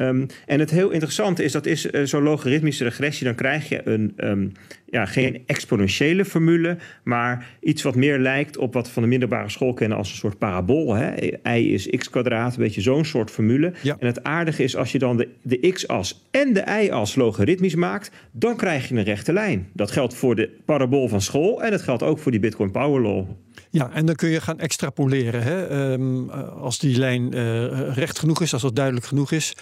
Um, 0.00 0.26
en 0.46 0.60
het 0.60 0.70
heel 0.70 0.90
interessante 0.90 1.44
is, 1.44 1.52
dat 1.52 1.66
is 1.66 1.86
uh, 1.86 2.04
zo'n 2.04 2.22
logaritmische 2.22 2.84
regressie. 2.84 3.26
Dan 3.26 3.34
krijg 3.34 3.68
je 3.68 3.80
een, 3.84 4.12
um, 4.16 4.52
ja, 4.90 5.04
geen 5.04 5.42
exponentiële 5.46 6.24
formule, 6.24 6.76
maar 7.04 7.46
iets 7.60 7.82
wat 7.82 7.94
meer 7.94 8.18
lijkt 8.18 8.56
op 8.56 8.74
wat 8.74 8.86
we 8.86 8.92
van 8.92 9.02
de 9.02 9.08
middelbare 9.08 9.48
school 9.48 9.74
kennen 9.74 9.98
als 9.98 10.10
een 10.10 10.16
soort 10.16 10.38
parabool. 10.38 10.94
Hè? 10.94 11.14
Y 11.56 11.72
is 11.72 11.86
x 11.86 12.10
kwadraat, 12.10 12.56
een 12.56 12.62
beetje 12.62 12.80
zo'n 12.80 13.04
soort 13.04 13.30
formule. 13.30 13.72
Ja. 13.82 13.96
En 13.98 14.06
het 14.06 14.22
aardige 14.22 14.62
is, 14.62 14.76
als 14.76 14.92
je 14.92 14.98
dan 14.98 15.16
de, 15.16 15.28
de 15.42 15.72
x-as 15.72 16.26
en 16.30 16.52
de 16.52 16.64
y-as 16.82 17.14
logaritmisch 17.14 17.74
maakt, 17.74 18.10
dan 18.32 18.56
krijg 18.56 18.88
je 18.88 18.94
een 18.94 19.04
rechte 19.04 19.32
lijn. 19.32 19.68
Dat 19.72 19.90
geldt 19.90 20.14
voor 20.14 20.34
de 20.34 20.50
parabool 20.64 21.08
van 21.08 21.20
school 21.20 21.62
en 21.62 21.70
dat 21.70 21.82
geldt 21.82 22.02
ook 22.02 22.18
voor 22.18 22.30
die 22.30 22.40
Bitcoin 22.40 22.70
Power 22.70 23.02
Law. 23.02 23.26
Ja, 23.70 23.90
en 23.92 24.06
dan 24.06 24.14
kun 24.14 24.28
je 24.28 24.40
gaan 24.40 24.58
extrapoleren. 24.58 25.42
Hè? 25.42 25.90
Um, 25.92 26.30
als 26.30 26.78
die 26.78 26.98
lijn 26.98 27.34
uh, 27.34 27.96
recht 27.96 28.18
genoeg 28.18 28.42
is, 28.42 28.52
als 28.52 28.62
dat 28.62 28.76
duidelijk 28.76 29.06
genoeg 29.06 29.32
is. 29.32 29.52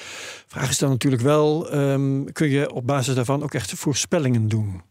Vraag 0.47 0.71
is 0.71 0.79
dan 0.79 0.91
natuurlijk 0.91 1.23
wel, 1.23 1.75
um, 1.75 2.33
kun 2.33 2.49
je 2.49 2.73
op 2.73 2.87
basis 2.87 3.15
daarvan 3.15 3.43
ook 3.43 3.55
echt 3.55 3.73
voorspellingen 3.73 4.49
doen? 4.49 4.83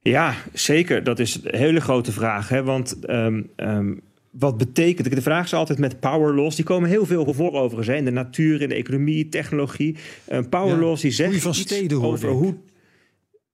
Ja, 0.00 0.34
zeker. 0.52 1.04
Dat 1.04 1.18
is 1.18 1.40
een 1.42 1.58
hele 1.58 1.80
grote 1.80 2.12
vraag. 2.12 2.48
Hè? 2.48 2.62
Want 2.62 2.96
um, 3.10 3.50
wat 4.30 4.58
betekent... 4.58 5.14
De 5.14 5.22
vraag 5.22 5.44
is 5.44 5.54
altijd 5.54 5.78
met 5.78 6.00
power 6.00 6.34
laws. 6.34 6.56
Die 6.56 6.64
komen 6.64 6.88
heel 6.88 7.06
veel 7.06 7.34
voor 7.34 7.52
overigens. 7.52 7.86
Hè? 7.86 7.94
In 7.94 8.04
de 8.04 8.10
natuur, 8.10 8.62
in 8.62 8.68
de 8.68 8.74
economie, 8.74 9.28
technologie. 9.28 9.96
Uh, 10.28 10.38
power 10.50 10.74
ja, 10.74 10.80
laws 10.80 11.00
die 11.00 11.10
zeggen 11.10 11.40
van 11.40 11.54
steden 11.54 12.02
over 12.02 12.28
hoe... 12.28 12.54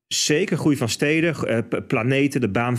Zeker 0.08 0.56
groei 0.56 0.76
van 0.76 0.88
steden, 0.88 1.34
uh, 1.44 1.80
planeten, 1.86 2.40
de 2.40 2.48
baan 2.48 2.78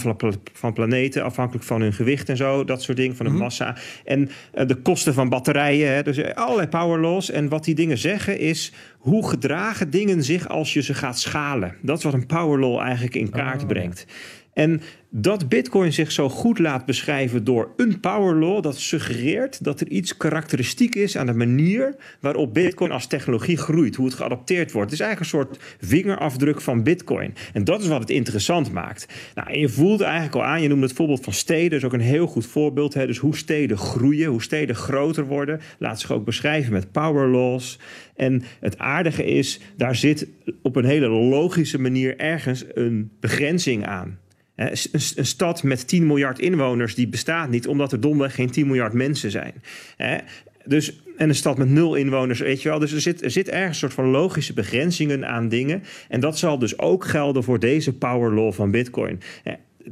van, 0.54 0.74
planeten, 0.74 1.24
afhankelijk 1.24 1.66
van 1.66 1.82
hun 1.82 1.94
gewicht 1.94 2.30
en 2.30 2.38
zo, 2.38 2.64
dat 2.64 2.82
soort 2.82 2.98
dingen, 2.98 3.16
van 3.16 3.26
hun 3.26 3.36
mm 3.36 3.42
-hmm. 3.42 3.50
massa. 3.50 3.78
En 4.04 4.30
uh, 4.56 4.68
de 4.68 4.76
kosten 4.76 5.14
van 5.14 5.30
batterijen, 5.30 5.94
hè, 5.94 6.04
dus 6.04 6.34
allerlei 6.34 6.68
power 6.68 7.00
laws. 7.00 7.30
En 7.30 7.50
wat 7.50 7.64
die 7.64 7.76
dingen 7.76 7.98
zeggen 7.98 8.40
is, 8.40 8.74
hoe 8.98 9.30
gedragen 9.30 9.90
dingen 9.90 10.24
zich 10.24 10.48
als 10.48 10.74
je 10.74 10.82
ze 10.82 10.94
gaat 10.94 11.20
schalen? 11.20 11.76
Dat 11.82 11.98
is 11.98 12.04
wat 12.04 12.14
een 12.14 12.26
power 12.26 12.60
law 12.60 12.80
eigenlijk 12.80 13.16
in 13.16 13.30
kaart 13.30 13.62
oh. 13.62 13.68
brengt. 13.68 14.06
En 14.58 14.82
dat 15.10 15.50
Bitcoin 15.50 15.94
zich 15.94 16.12
zo 16.12 16.30
goed 16.30 16.60
laat 16.60 16.86
beschrijven 16.86 17.44
door 17.44 17.74
een 17.76 18.00
power 18.00 18.36
law, 18.36 18.64
dat 18.64 18.80
suggereert 18.80 19.64
dat 19.64 19.80
er 19.80 19.88
iets 19.88 20.18
karakteristiek 20.18 20.96
is 20.96 21.18
aan 21.18 21.26
de 21.26 21.34
manier 21.34 21.96
waarop 22.20 22.54
Bitcoin 22.54 22.92
als 22.92 23.08
technologie 23.08 23.58
groeit, 23.58 23.96
hoe 23.96 24.06
het 24.06 24.16
geadopteerd 24.16 24.72
wordt. 24.72 24.92
Het 24.92 25.00
is 25.00 25.06
eigenlijk 25.06 25.34
een 25.34 25.40
soort 25.40 25.78
vingerafdruk 25.80 26.62
van 26.62 26.84
Bitcoin. 26.84 27.34
En 27.54 27.64
dat 27.64 27.82
is 27.82 27.88
wat 27.88 28.00
het 28.00 28.10
interessant 28.10 28.72
maakt. 28.72 29.08
Nou, 29.36 29.60
je 29.60 29.70
voelt 29.70 30.02
eigenlijk 30.02 30.36
al 30.36 30.44
aan, 30.44 30.62
je 30.62 30.68
noemde 30.68 30.86
het 30.86 30.96
voorbeeld 30.96 31.24
van 31.24 31.34
steden, 31.34 31.70
dat 31.70 31.80
is 31.80 31.86
ook 31.86 31.94
een 31.94 32.00
heel 32.00 32.28
goed 32.28 32.46
voorbeeld. 32.46 32.94
Hè? 32.94 33.08
Dus 33.08 33.18
hoe 33.18 33.36
steden 33.36 33.78
groeien, 33.78 34.30
hoe 34.30 34.42
steden 34.42 34.76
groter 34.76 35.26
worden, 35.26 35.60
laat 35.80 36.00
zich 36.00 36.12
ook 36.12 36.26
beschrijven 36.26 36.74
met 36.74 36.92
power 36.92 37.28
laws. 37.28 37.80
En 38.16 38.44
het 38.60 38.78
aardige 38.78 39.26
is, 39.26 39.60
daar 39.76 39.96
zit 39.96 40.28
op 40.62 40.76
een 40.76 40.86
hele 40.86 41.08
logische 41.08 41.80
manier 41.80 42.18
ergens 42.18 42.66
een 42.74 43.12
begrenzing 43.20 43.86
aan. 43.86 44.18
Een, 44.58 45.26
stad 45.26 45.64
met 45.64 45.88
10 45.88 46.08
miljard 46.08 46.40
inwoners 46.40 46.96
die 46.96 47.08
bestaat 47.08 47.50
niet 47.50 47.68
omdat 47.68 47.92
er 47.92 48.00
domweg 48.00 48.36
geen 48.36 48.50
10 48.50 48.68
miljard 48.68 48.94
mensen 48.94 49.32
zijn. 49.32 49.54
Dus, 50.66 51.02
en 51.18 51.30
een 51.30 51.36
stad 51.36 51.58
met 51.58 51.70
nul 51.70 51.96
inwoners, 51.96 52.40
weet 52.40 52.62
je 52.62 52.70
wel. 52.70 52.80
Dus 52.80 52.92
er 52.92 53.02
zit, 53.02 53.24
er 53.24 53.32
zit 53.32 53.50
ergens 53.50 53.68
een 53.68 53.76
soort 53.76 53.94
van 53.94 54.06
logische 54.10 54.54
begrenzingen 54.54 55.28
aan 55.28 55.50
dingen. 55.50 55.84
En 56.10 56.20
dat 56.20 56.38
zal 56.38 56.60
dus 56.60 56.80
ook 56.80 57.06
gelden 57.06 57.44
voor 57.44 57.60
deze 57.60 57.94
power 57.94 58.34
law 58.34 58.54
van 58.54 58.72
Bitcoin. 58.72 59.20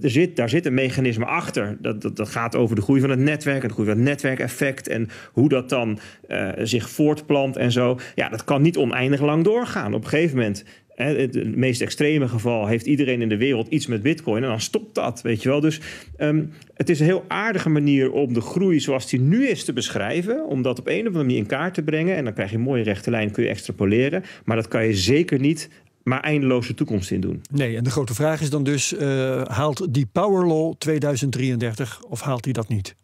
Er 0.01 0.09
zit, 0.09 0.35
daar 0.35 0.49
zit 0.49 0.65
een 0.65 0.73
mechanisme 0.73 1.25
achter. 1.25 1.77
Dat, 1.79 2.01
dat, 2.01 2.15
dat 2.15 2.29
gaat 2.29 2.55
over 2.55 2.75
de 2.75 2.81
groei 2.81 3.01
van 3.01 3.09
het 3.09 3.19
netwerk 3.19 3.61
en 3.61 3.67
de 3.67 3.73
groei 3.73 3.87
van 3.87 3.97
het 3.97 4.05
netwerkeffect 4.05 4.87
en 4.87 5.09
hoe 5.31 5.49
dat 5.49 5.69
dan 5.69 5.99
uh, 6.27 6.49
zich 6.57 6.89
voortplant 6.89 7.57
en 7.57 7.71
zo. 7.71 7.99
Ja, 8.15 8.29
dat 8.29 8.43
kan 8.43 8.61
niet 8.61 8.77
oneindig 8.77 9.21
lang 9.21 9.43
doorgaan. 9.43 9.93
Op 9.93 10.03
een 10.03 10.09
gegeven 10.09 10.37
moment 10.37 10.63
het 10.95 11.55
meest 11.55 11.81
extreme 11.81 12.27
geval 12.27 12.67
heeft 12.67 12.85
iedereen 12.85 13.21
in 13.21 13.29
de 13.29 13.37
wereld 13.37 13.67
iets 13.67 13.87
met 13.87 14.01
bitcoin 14.01 14.43
en 14.43 14.49
dan 14.49 14.61
stopt 14.61 14.95
dat, 14.95 15.21
weet 15.21 15.43
je 15.43 15.49
wel. 15.49 15.59
Dus 15.59 15.81
um, 16.17 16.51
het 16.73 16.89
is 16.89 16.99
een 16.99 17.05
heel 17.05 17.25
aardige 17.27 17.69
manier 17.69 18.11
om 18.11 18.33
de 18.33 18.41
groei 18.41 18.79
zoals 18.79 19.09
die 19.09 19.19
nu 19.19 19.47
is 19.47 19.63
te 19.63 19.73
beschrijven, 19.73 20.45
om 20.45 20.61
dat 20.61 20.79
op 20.79 20.87
een 20.87 20.99
of 20.99 21.05
andere 21.05 21.23
manier 21.23 21.37
in 21.37 21.45
kaart 21.45 21.73
te 21.73 21.83
brengen 21.83 22.15
en 22.15 22.23
dan 22.23 22.33
krijg 22.33 22.49
je 22.49 22.55
een 22.55 22.61
mooie 22.61 22.83
rechte 22.83 23.09
lijn, 23.09 23.31
kun 23.31 23.43
je 23.43 23.49
extrapoleren, 23.49 24.23
maar 24.45 24.55
dat 24.55 24.67
kan 24.67 24.85
je 24.85 24.93
zeker 24.93 25.39
niet 25.39 25.69
maar 26.03 26.19
eindeloze 26.19 26.73
toekomst 26.73 27.11
in 27.11 27.19
doen. 27.19 27.41
Nee, 27.51 27.77
en 27.77 27.83
de 27.83 27.89
grote 27.89 28.13
vraag 28.13 28.41
is 28.41 28.49
dan 28.49 28.63
dus, 28.63 28.93
uh, 28.93 29.41
haalt 29.41 29.93
die 29.93 30.05
Power 30.11 30.47
Law 30.47 30.73
2033 30.77 32.03
of 32.03 32.21
haalt 32.21 32.43
hij 32.43 32.53
dat 32.53 32.67
niet? 32.67 32.95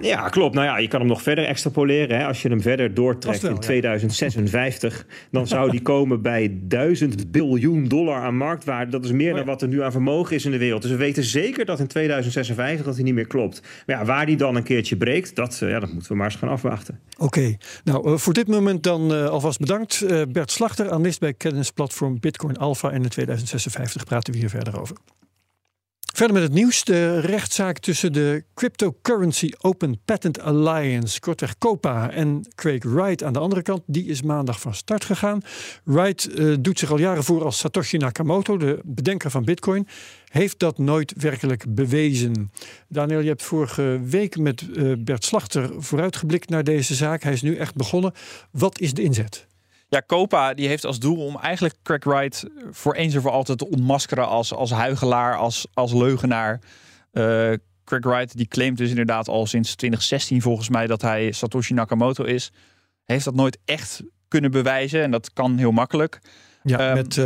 Ja, 0.00 0.28
klopt. 0.28 0.54
Nou 0.54 0.66
ja, 0.66 0.78
je 0.78 0.88
kan 0.88 1.00
hem 1.00 1.08
nog 1.08 1.22
verder 1.22 1.44
extrapoleren. 1.44 2.18
Hè. 2.18 2.26
Als 2.26 2.42
je 2.42 2.48
hem 2.48 2.60
verder 2.60 2.94
doortrekt 2.94 3.42
wel, 3.42 3.50
in 3.50 3.58
2056, 3.58 5.06
ja. 5.08 5.14
dan 5.30 5.46
zou 5.46 5.70
die 5.70 5.82
komen 5.82 6.22
bij 6.22 6.58
1000 6.62 7.30
biljoen 7.30 7.88
dollar 7.88 8.22
aan 8.22 8.36
marktwaarde. 8.36 8.90
Dat 8.90 9.04
is 9.04 9.12
meer 9.12 9.34
dan 9.34 9.44
wat 9.44 9.62
er 9.62 9.68
nu 9.68 9.82
aan 9.82 9.92
vermogen 9.92 10.36
is 10.36 10.44
in 10.44 10.50
de 10.50 10.58
wereld. 10.58 10.82
Dus 10.82 10.90
we 10.90 10.96
weten 10.96 11.24
zeker 11.24 11.64
dat 11.64 11.80
in 11.80 11.86
2056 11.86 12.84
dat 12.84 12.94
hij 12.94 13.04
niet 13.04 13.14
meer 13.14 13.26
klopt. 13.26 13.62
Maar 13.86 13.96
ja, 13.96 14.04
waar 14.04 14.26
die 14.26 14.36
dan 14.36 14.56
een 14.56 14.62
keertje 14.62 14.96
breekt, 14.96 15.36
dat, 15.36 15.58
ja, 15.60 15.80
dat 15.80 15.92
moeten 15.92 16.10
we 16.10 16.16
maar 16.16 16.26
eens 16.26 16.36
gaan 16.36 16.48
afwachten. 16.48 17.00
Oké, 17.16 17.24
okay. 17.24 17.58
nou 17.84 18.10
uh, 18.10 18.16
voor 18.16 18.32
dit 18.32 18.48
moment 18.48 18.82
dan 18.82 19.12
uh, 19.12 19.28
alvast 19.28 19.58
bedankt. 19.58 20.04
Uh, 20.04 20.22
Bert 20.28 20.50
Slachter, 20.50 20.90
analist 20.90 21.20
bij 21.20 21.34
kennisplatform 21.34 22.20
Bitcoin 22.20 22.56
Alpha. 22.56 22.90
En 22.90 23.02
in 23.02 23.08
2056 23.08 24.04
praten 24.04 24.32
we 24.32 24.38
hier 24.38 24.50
verder 24.50 24.80
over. 24.80 24.96
Verder 26.16 26.34
met 26.34 26.44
het 26.44 26.52
nieuws. 26.52 26.84
De 26.84 27.20
rechtszaak 27.20 27.78
tussen 27.78 28.12
de 28.12 28.44
Cryptocurrency 28.54 29.50
Open 29.60 30.00
Patent 30.04 30.40
Alliance, 30.40 31.20
kortweg 31.20 31.58
COPA, 31.58 32.10
en 32.10 32.48
Craig 32.54 32.84
Wright 32.84 33.22
aan 33.22 33.32
de 33.32 33.38
andere 33.38 33.62
kant, 33.62 33.82
die 33.86 34.06
is 34.06 34.22
maandag 34.22 34.60
van 34.60 34.74
start 34.74 35.04
gegaan. 35.04 35.40
Wright 35.84 36.38
uh, 36.38 36.56
doet 36.60 36.78
zich 36.78 36.90
al 36.90 36.98
jaren 36.98 37.24
voor 37.24 37.44
als 37.44 37.58
Satoshi 37.58 37.96
Nakamoto, 37.96 38.56
de 38.56 38.80
bedenker 38.84 39.30
van 39.30 39.44
Bitcoin. 39.44 39.88
Heeft 40.28 40.58
dat 40.58 40.78
nooit 40.78 41.12
werkelijk 41.16 41.74
bewezen. 41.74 42.52
Daniel, 42.88 43.20
je 43.20 43.28
hebt 43.28 43.42
vorige 43.42 44.00
week 44.04 44.38
met 44.38 44.62
uh, 44.62 44.92
Bert 44.98 45.24
Slachter 45.24 45.70
vooruitgeblikt 45.78 46.48
naar 46.48 46.64
deze 46.64 46.94
zaak. 46.94 47.22
Hij 47.22 47.32
is 47.32 47.42
nu 47.42 47.56
echt 47.56 47.74
begonnen. 47.74 48.12
Wat 48.50 48.80
is 48.80 48.94
de 48.94 49.02
inzet? 49.02 49.46
Ja, 49.96 50.02
Copa 50.06 50.54
die 50.54 50.68
heeft 50.68 50.84
als 50.84 50.98
doel 50.98 51.26
om 51.26 51.38
eigenlijk 51.38 51.74
Craig 51.82 52.04
Wright 52.04 52.44
voor 52.70 52.94
eens 52.94 53.14
en 53.14 53.22
voor 53.22 53.30
altijd 53.30 53.58
te 53.58 53.68
ontmaskeren 53.68 54.28
als, 54.28 54.52
als 54.52 54.70
huigelaar, 54.70 55.36
als, 55.36 55.66
als 55.74 55.92
leugenaar. 55.92 56.60
Uh, 57.12 57.52
Craig 57.84 58.04
Wright 58.04 58.36
die 58.36 58.46
claimt 58.46 58.78
dus 58.78 58.88
inderdaad 58.88 59.28
al 59.28 59.46
sinds 59.46 59.74
2016 59.74 60.42
volgens 60.42 60.68
mij 60.68 60.86
dat 60.86 61.02
hij 61.02 61.32
Satoshi 61.32 61.74
Nakamoto 61.74 62.24
is. 62.24 62.52
Heeft 63.04 63.24
dat 63.24 63.34
nooit 63.34 63.58
echt 63.64 64.02
kunnen 64.28 64.50
bewijzen 64.50 65.02
en 65.02 65.10
dat 65.10 65.32
kan 65.32 65.56
heel 65.56 65.72
makkelijk. 65.72 66.20
Ja, 66.66 66.88
um, 66.88 66.94
met 66.94 67.16
uh, 67.16 67.24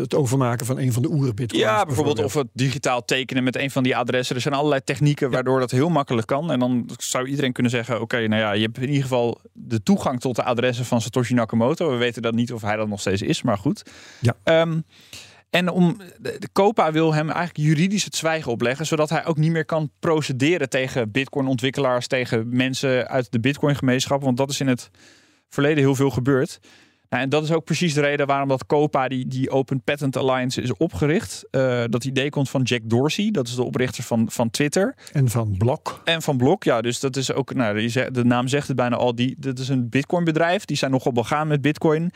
het 0.00 0.14
overmaken 0.14 0.66
van 0.66 0.78
een 0.78 0.92
van 0.92 1.02
de 1.02 1.10
oerenbitcoins. 1.10 1.66
Ja, 1.66 1.84
bijvoorbeeld, 1.84 2.24
of 2.24 2.34
het 2.34 2.48
digitaal 2.52 3.04
tekenen 3.04 3.44
met 3.44 3.56
een 3.56 3.70
van 3.70 3.82
die 3.82 3.96
adressen. 3.96 4.36
Er 4.36 4.42
zijn 4.42 4.54
allerlei 4.54 4.84
technieken 4.84 5.26
ja. 5.26 5.32
waardoor 5.32 5.60
dat 5.60 5.70
heel 5.70 5.88
makkelijk 5.88 6.26
kan. 6.26 6.52
En 6.52 6.58
dan 6.58 6.90
zou 6.98 7.26
iedereen 7.26 7.52
kunnen 7.52 7.72
zeggen: 7.72 7.94
Oké, 7.94 8.02
okay, 8.02 8.26
nou 8.26 8.40
ja, 8.40 8.52
je 8.52 8.62
hebt 8.62 8.76
in 8.76 8.88
ieder 8.88 9.02
geval 9.02 9.40
de 9.52 9.82
toegang 9.82 10.20
tot 10.20 10.36
de 10.36 10.42
adressen 10.42 10.84
van 10.84 11.00
Satoshi 11.00 11.34
Nakamoto. 11.34 11.90
We 11.90 11.96
weten 11.96 12.22
dat 12.22 12.34
niet 12.34 12.52
of 12.52 12.62
hij 12.62 12.76
dat 12.76 12.88
nog 12.88 13.00
steeds 13.00 13.22
is, 13.22 13.42
maar 13.42 13.58
goed. 13.58 13.82
Ja. 14.20 14.60
Um, 14.60 14.84
en 15.52 15.68
om 15.70 15.96
de, 16.18 16.36
de 16.38 16.48
COPA 16.52 16.92
wil 16.92 17.14
hem 17.14 17.30
eigenlijk 17.30 17.68
juridisch 17.68 18.04
het 18.04 18.16
zwijgen 18.16 18.52
opleggen, 18.52 18.86
zodat 18.86 19.10
hij 19.10 19.26
ook 19.26 19.36
niet 19.36 19.50
meer 19.50 19.64
kan 19.64 19.90
procederen 20.00 20.68
tegen 20.68 21.10
Bitcoin-ontwikkelaars, 21.10 22.06
tegen 22.06 22.56
mensen 22.56 23.08
uit 23.08 23.32
de 23.32 23.40
Bitcoin-gemeenschap. 23.40 24.22
Want 24.22 24.36
dat 24.36 24.50
is 24.50 24.60
in 24.60 24.66
het 24.66 24.90
verleden 25.48 25.78
heel 25.78 25.94
veel 25.94 26.10
gebeurd. 26.10 26.60
Nou, 27.12 27.24
en 27.24 27.30
dat 27.30 27.42
is 27.42 27.52
ook 27.52 27.64
precies 27.64 27.94
de 27.94 28.00
reden 28.00 28.26
waarom 28.26 28.48
dat 28.48 28.66
COPA, 28.66 29.08
die, 29.08 29.26
die 29.26 29.50
Open 29.50 29.82
Patent 29.82 30.16
Alliance, 30.16 30.62
is 30.62 30.76
opgericht. 30.76 31.44
Uh, 31.50 31.84
dat 31.88 32.04
idee 32.04 32.30
komt 32.30 32.50
van 32.50 32.62
Jack 32.62 32.80
Dorsey, 32.84 33.30
dat 33.30 33.48
is 33.48 33.54
de 33.54 33.62
oprichter 33.62 34.04
van, 34.04 34.30
van 34.30 34.50
Twitter. 34.50 34.94
En 35.12 35.28
van 35.28 35.54
Blok. 35.58 36.00
En 36.04 36.22
van 36.22 36.36
Blok, 36.36 36.64
ja. 36.64 36.80
Dus 36.80 37.00
dat 37.00 37.16
is 37.16 37.32
ook, 37.32 37.54
nou, 37.54 37.88
de 38.10 38.24
naam 38.24 38.48
zegt 38.48 38.66
het 38.66 38.76
bijna 38.76 38.96
al, 38.96 39.14
die, 39.14 39.36
dat 39.38 39.58
is 39.58 39.68
een 39.68 39.88
Bitcoin 39.88 40.24
bedrijf. 40.24 40.64
Die 40.64 40.76
zijn 40.76 40.90
nogal 40.90 41.12
begaan 41.12 41.48
met 41.48 41.60
Bitcoin. 41.60 42.10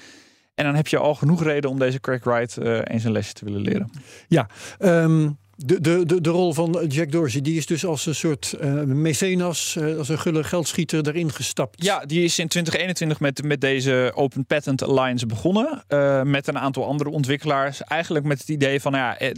En 0.54 0.64
dan 0.64 0.74
heb 0.74 0.86
je 0.86 0.98
al 0.98 1.14
genoeg 1.14 1.42
reden 1.42 1.70
om 1.70 1.78
deze 1.78 2.00
Craig 2.00 2.24
Wright 2.24 2.58
uh, 2.62 2.78
eens 2.84 3.04
een 3.04 3.12
lesje 3.12 3.32
te 3.32 3.44
willen 3.44 3.60
leren. 3.60 3.90
Ja, 4.28 4.48
um, 4.78 5.38
de, 5.56 5.80
de, 5.80 6.20
de, 6.20 6.30
rol 6.30 6.52
van 6.54 6.84
Jack 6.88 7.10
Dorsey, 7.10 7.40
die 7.40 7.56
is 7.56 7.66
dus 7.66 7.84
als 7.84 8.06
een 8.06 8.14
soort 8.14 8.56
uh, 8.60 8.82
mecenas, 8.82 9.76
uh, 9.78 9.98
als 9.98 10.08
een 10.08 10.18
gulle 10.18 10.44
geldschieter 10.44 11.02
daarin 11.02 11.32
gestapt. 11.32 11.84
Ja, 11.84 12.06
die 12.06 12.24
is 12.24 12.38
in 12.38 12.48
2021 12.48 13.20
met, 13.20 13.42
met 13.42 13.60
deze 13.60 14.12
Open 14.14 14.46
Patent 14.46 14.82
Alliance 14.82 15.26
begonnen. 15.26 15.84
Uh, 15.88 16.22
met 16.22 16.48
een 16.48 16.58
aantal 16.58 16.86
andere 16.86 17.10
ontwikkelaars. 17.10 17.82
Eigenlijk 17.82 18.24
met 18.24 18.38
het 18.38 18.48
idee 18.48 18.80
van, 18.80 18.92
nou 18.92 19.04
ja, 19.04 19.32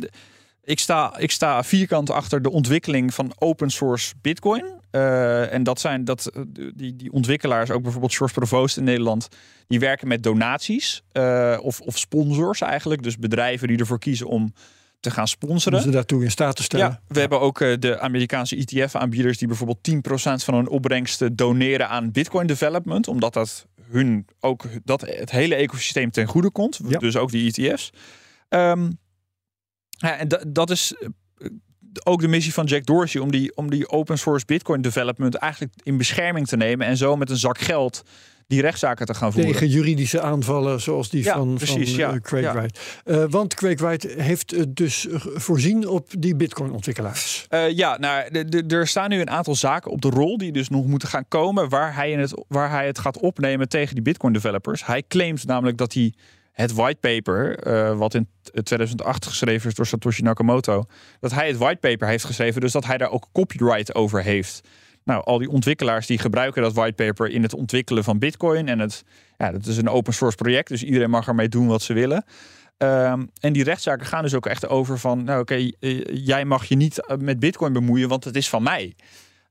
ik 0.64 0.78
sta, 0.78 1.18
ik 1.18 1.30
sta 1.30 1.62
vierkant 1.62 2.10
achter 2.10 2.42
de 2.42 2.50
ontwikkeling 2.50 3.14
van 3.14 3.32
open 3.38 3.70
source 3.70 4.14
Bitcoin. 4.20 4.64
en 5.50 5.62
dat 5.62 5.80
zijn 5.80 6.04
dat, 6.04 6.30
die, 6.74 6.96
die 6.96 7.12
ontwikkelaars, 7.12 7.70
ook 7.70 7.82
bijvoorbeeld 7.82 8.12
Source 8.12 8.34
Provost 8.34 8.76
in 8.76 8.84
Nederland, 8.84 9.28
die 9.66 9.80
werken 9.80 10.08
met 10.08 10.22
donaties 10.22 11.02
of, 11.60 11.80
of 11.80 11.98
sponsors 11.98 12.60
eigenlijk. 12.60 13.02
Dus 13.02 13.18
bedrijven 13.18 13.68
die 13.68 13.78
ervoor 13.78 13.98
kiezen 13.98 14.26
om 14.26 14.52
te 15.00 15.10
gaan 15.10 15.28
sponsoren. 15.28 15.78
Om 15.78 15.84
ze 15.84 15.90
daartoe 15.90 16.24
in 16.24 16.30
staat 16.30 16.56
te 16.56 16.62
stellen. 16.62 16.86
Ja, 16.86 17.00
we 17.06 17.20
hebben 17.20 17.40
ook 17.40 17.60
uh, 17.60 17.76
de 17.78 17.98
Amerikaanse 18.00 18.56
ETF-aanbieders 18.56 19.38
die 19.38 19.48
bijvoorbeeld 19.48 19.90
10% 19.90 20.44
van 20.44 20.54
hun 20.54 20.68
opbrengsten 20.68 21.36
doneren 21.36 21.88
aan 21.88 22.12
Bitcoin 22.12 22.46
development, 22.46 23.08
omdat 23.08 23.32
dat 23.32 23.66
hun 23.90 24.26
ook 24.40 24.64
dat 24.84 25.00
het 25.00 25.30
hele 25.30 25.54
ecosysteem 25.54 26.10
ten 26.10 26.26
goede 26.26 26.50
komt. 26.50 26.80
Ja. 26.88 26.98
Dus 26.98 27.16
ook 27.16 27.30
die 27.30 27.52
ETF's. 27.52 27.92
Um, 28.48 28.98
ja, 29.88 30.16
en 30.16 30.28
dat 30.48 30.70
is 30.70 30.94
eh, 30.94 31.48
ook 32.04 32.20
de 32.20 32.28
missie 32.28 32.52
van 32.52 32.64
Jack 32.64 32.86
Dorsey 32.86 33.20
om 33.20 33.30
die, 33.30 33.56
om 33.56 33.70
die 33.70 33.88
open 33.88 34.18
source 34.18 34.44
Bitcoin 34.44 34.80
development 34.80 35.34
eigenlijk 35.34 35.74
in 35.82 35.96
bescherming 35.96 36.46
te 36.46 36.56
nemen 36.56 36.86
en 36.86 36.96
zo 36.96 37.16
met 37.16 37.30
een 37.30 37.36
zak 37.36 37.58
geld 37.58 38.02
die 38.48 38.60
rechtszaken 38.60 39.06
te 39.06 39.14
gaan 39.14 39.32
voeren. 39.32 39.52
Tegen 39.52 39.68
juridische 39.68 40.20
aanvallen 40.20 40.80
zoals 40.80 41.10
die 41.10 41.24
van, 41.24 41.54
precies, 41.54 41.94
van 41.94 42.14
uh, 42.14 42.20
Craig 42.20 42.52
Wright. 42.52 42.80
Uh, 43.04 43.24
want 43.28 43.54
Craig 43.54 43.80
Wright 43.80 44.02
heeft 44.02 44.54
uh, 44.54 44.62
dus 44.68 45.06
voorzien 45.34 45.88
op 45.88 46.08
die 46.18 46.36
bitcoin-ontwikkelaars. 46.36 47.46
ja, 47.70 47.98
nou, 47.98 48.44
er 48.68 48.86
staan 48.86 49.10
nu 49.10 49.20
een 49.20 49.30
aantal 49.30 49.54
zaken 49.54 49.90
op 49.90 50.02
de 50.02 50.10
rol 50.10 50.38
die 50.38 50.52
dus 50.52 50.68
nog 50.68 50.86
moeten 50.86 51.08
gaan 51.08 51.28
komen... 51.28 51.68
waar 51.68 51.94
hij, 51.94 52.10
in 52.10 52.18
het, 52.18 52.44
waar 52.48 52.70
hij 52.70 52.86
het 52.86 52.98
gaat 52.98 53.20
opnemen 53.20 53.68
tegen 53.68 53.94
die 53.94 54.04
bitcoin-developers. 54.04 54.86
Hij 54.86 55.02
claimt 55.08 55.46
namelijk 55.46 55.76
dat 55.76 55.92
hij 55.92 56.12
het 56.52 56.72
whitepaper, 56.72 57.66
uh, 57.66 57.98
wat 57.98 58.14
in 58.14 58.28
2008 58.62 59.26
geschreven 59.26 59.68
is 59.68 59.74
door 59.74 59.86
Satoshi 59.86 60.22
Nakamoto, 60.22 60.84
dat 61.20 61.32
hij 61.32 61.48
het 61.48 61.56
whitepaper 61.56 62.08
heeft 62.08 62.24
geschreven, 62.24 62.60
dus 62.60 62.72
dat 62.72 62.84
hij 62.84 62.98
daar 62.98 63.10
ook 63.10 63.28
copyright 63.32 63.94
over 63.94 64.22
heeft. 64.22 64.60
Nou, 65.08 65.24
al 65.24 65.38
die 65.38 65.48
ontwikkelaars 65.48 66.06
die 66.06 66.18
gebruiken 66.18 66.62
dat 66.62 66.72
whitepaper 66.72 67.30
in 67.30 67.42
het 67.42 67.54
ontwikkelen 67.54 68.04
van 68.04 68.18
Bitcoin. 68.18 68.68
En 68.68 68.78
het, 68.78 69.04
ja, 69.36 69.52
dat 69.52 69.66
is 69.66 69.76
een 69.76 69.88
open 69.88 70.14
source 70.14 70.36
project, 70.36 70.68
dus 70.68 70.82
iedereen 70.82 71.10
mag 71.10 71.26
ermee 71.26 71.48
doen 71.48 71.66
wat 71.66 71.82
ze 71.82 71.92
willen. 71.92 72.24
Um, 72.78 73.30
en 73.40 73.52
die 73.52 73.64
rechtszaken 73.64 74.06
gaan 74.06 74.22
dus 74.22 74.34
ook 74.34 74.46
echt 74.46 74.68
over 74.68 74.98
van, 74.98 75.24
nou 75.24 75.40
oké, 75.40 75.52
okay, 75.52 75.74
uh, 75.80 76.04
jij 76.26 76.44
mag 76.44 76.64
je 76.64 76.76
niet 76.76 77.06
eh, 77.06 77.16
met 77.16 77.38
Bitcoin 77.38 77.72
bemoeien, 77.72 78.08
want 78.08 78.24
het 78.24 78.36
is 78.36 78.48
van 78.48 78.62
mij. 78.62 78.94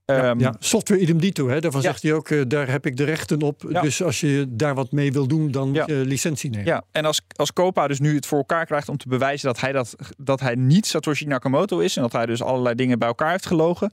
Ja, 0.05 0.29
um, 0.29 0.39
ja, 0.39 0.55
software 0.59 1.01
idem 1.01 1.19
dito, 1.19 1.47
hè? 1.49 1.59
daarvan 1.59 1.81
ja. 1.81 1.87
zegt 1.87 2.03
hij 2.03 2.13
ook, 2.13 2.29
uh, 2.29 2.41
daar 2.47 2.69
heb 2.69 2.85
ik 2.85 2.97
de 2.97 3.03
rechten 3.03 3.41
op. 3.41 3.65
Ja. 3.69 3.81
Dus 3.81 4.03
als 4.03 4.19
je 4.19 4.45
daar 4.49 4.75
wat 4.75 4.91
mee 4.91 5.11
wil 5.11 5.27
doen, 5.27 5.51
dan 5.51 5.71
moet 5.71 5.85
je 5.85 6.03
licentie 6.05 6.49
nemen. 6.49 6.65
Ja, 6.65 6.83
en 6.91 7.05
als, 7.05 7.21
als 7.35 7.53
Copa 7.53 7.87
dus 7.87 7.99
nu 7.99 8.15
het 8.15 8.25
voor 8.25 8.37
elkaar 8.37 8.65
krijgt 8.65 8.89
om 8.89 8.97
te 8.97 9.07
bewijzen 9.07 9.47
dat 9.47 9.59
hij, 9.59 9.71
dat, 9.71 9.95
dat 10.17 10.39
hij 10.39 10.55
niet 10.55 10.85
Satoshi 10.85 11.25
Nakamoto 11.25 11.79
is 11.79 11.95
en 11.95 12.01
dat 12.01 12.11
hij 12.11 12.25
dus 12.25 12.41
allerlei 12.41 12.75
dingen 12.75 12.99
bij 12.99 13.07
elkaar 13.07 13.31
heeft 13.31 13.45
gelogen, 13.45 13.91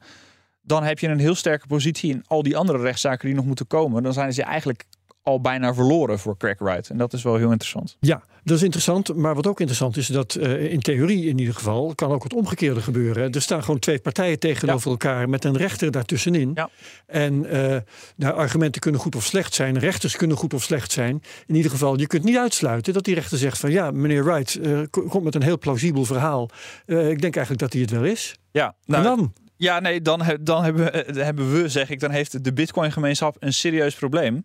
dan 0.64 0.82
heb 0.82 0.98
je 0.98 1.08
een 1.08 1.18
heel 1.18 1.34
sterke 1.34 1.66
positie 1.66 2.10
in 2.10 2.24
al 2.26 2.42
die 2.42 2.56
andere 2.56 2.78
rechtszaken 2.78 3.26
die 3.26 3.36
nog 3.36 3.44
moeten 3.44 3.66
komen. 3.66 4.02
Dan 4.02 4.12
zijn 4.12 4.32
ze 4.32 4.42
eigenlijk 4.42 4.84
al 5.24 5.40
bijna 5.40 5.74
verloren 5.74 6.18
voor 6.18 6.36
Craig 6.36 6.58
Wright. 6.58 6.90
En 6.90 6.96
dat 6.96 7.12
is 7.12 7.22
wel 7.22 7.36
heel 7.36 7.50
interessant. 7.50 7.96
Ja, 8.00 8.22
dat 8.42 8.56
is 8.56 8.62
interessant. 8.62 9.14
Maar 9.14 9.34
wat 9.34 9.46
ook 9.46 9.58
interessant 9.58 9.96
is, 9.96 10.06
dat 10.06 10.34
uh, 10.34 10.72
in 10.72 10.80
theorie 10.80 11.28
in 11.28 11.38
ieder 11.38 11.54
geval 11.54 11.94
kan 11.94 12.10
ook 12.10 12.22
het 12.22 12.34
omgekeerde 12.34 12.80
gebeuren. 12.80 13.32
Er 13.32 13.42
staan 13.42 13.64
gewoon 13.64 13.80
twee 13.80 13.98
partijen 13.98 14.38
tegenover 14.38 14.86
ja. 14.86 14.90
elkaar 14.90 15.28
met 15.28 15.44
een 15.44 15.56
rechter 15.56 15.90
daartussenin. 15.90 16.50
Ja. 16.54 16.70
En 17.06 17.34
uh, 17.34 17.76
nou, 18.16 18.34
argumenten 18.34 18.80
kunnen 18.80 19.00
goed 19.00 19.16
of 19.16 19.24
slecht 19.24 19.54
zijn. 19.54 19.78
Rechters 19.78 20.16
kunnen 20.16 20.36
goed 20.36 20.54
of 20.54 20.62
slecht 20.62 20.92
zijn. 20.92 21.22
In 21.46 21.54
ieder 21.54 21.70
geval, 21.70 21.98
je 21.98 22.06
kunt 22.06 22.24
niet 22.24 22.36
uitsluiten 22.36 22.92
dat 22.92 23.04
die 23.04 23.14
rechter 23.14 23.38
zegt 23.38 23.58
van 23.58 23.70
ja, 23.70 23.90
meneer 23.90 24.24
Wright 24.24 24.54
uh, 24.56 24.80
komt 24.90 25.24
met 25.24 25.34
een 25.34 25.42
heel 25.42 25.58
plausibel 25.58 26.04
verhaal. 26.04 26.50
ik 26.86 27.20
denk 27.20 27.36
eigenlijk 27.36 27.58
dat 27.58 27.72
hij 27.72 27.82
het 27.82 27.90
wel 27.90 28.04
is. 28.04 28.34
Ja, 28.50 28.74
nou, 28.84 29.04
en 29.04 29.16
dan? 29.16 29.32
Ja, 29.64 29.80
nee, 29.80 30.02
dan, 30.02 30.22
dan 30.40 30.64
hebben, 30.64 30.92
we, 30.92 31.22
hebben 31.22 31.52
we, 31.52 31.68
zeg 31.68 31.90
ik, 31.90 32.00
dan 32.00 32.10
heeft 32.10 32.44
de 32.44 32.52
Bitcoin-gemeenschap 32.52 33.36
een 33.38 33.52
serieus 33.52 33.94
probleem. 33.94 34.44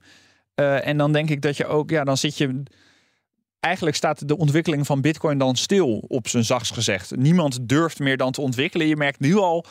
Uh, 0.55 0.87
en 0.87 0.97
dan 0.97 1.11
denk 1.11 1.29
ik 1.29 1.41
dat 1.41 1.57
je 1.57 1.65
ook, 1.65 1.89
ja, 1.89 2.03
dan 2.03 2.17
zit 2.17 2.37
je. 2.37 2.63
Eigenlijk 3.59 3.95
staat 3.95 4.27
de 4.27 4.37
ontwikkeling 4.37 4.85
van 4.85 5.01
Bitcoin 5.01 5.37
dan 5.37 5.55
stil, 5.55 5.97
op 6.07 6.27
zijn 6.27 6.43
zachts 6.43 6.71
gezegd. 6.71 7.15
Niemand 7.15 7.69
durft 7.69 7.99
meer 7.99 8.17
dan 8.17 8.31
te 8.31 8.41
ontwikkelen. 8.41 8.87
Je 8.87 8.95
merkt 8.95 9.19
nu 9.19 9.35
al 9.35 9.65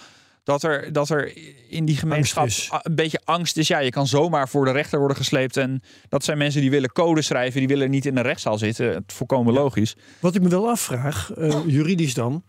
dat 0.44 0.62
er, 0.62 0.92
dat 0.92 1.09
er 1.11 1.33
in 1.68 1.85
die 1.85 1.96
gemeenschap 1.96 2.49
een 2.83 2.94
beetje 2.94 3.20
angst 3.25 3.57
is. 3.57 3.68
Ja, 3.68 3.79
je 3.79 3.90
kan 3.90 4.07
zomaar 4.07 4.49
voor 4.49 4.64
de 4.64 4.70
rechter 4.70 4.99
worden 4.99 5.16
gesleept. 5.16 5.57
En 5.57 5.83
dat 6.09 6.25
zijn 6.25 6.38
mensen 6.38 6.61
die 6.61 6.70
willen 6.70 6.92
code 6.92 7.23
schrijven, 7.23 7.59
die 7.59 7.68
willen 7.68 7.90
niet 7.90 8.07
in 8.07 8.16
een 8.16 8.23
rechtszaal 8.23 8.59
zitten. 8.59 8.94
Het 8.94 9.12
volkomen 9.12 9.55
logisch. 9.55 9.96
Wat 10.20 10.35
ik 10.35 10.42
me 10.42 10.49
wel 10.49 10.68
afvraag, 10.68 11.31
uh, 11.38 11.55
juridisch 11.66 12.14
dan. 12.14 12.44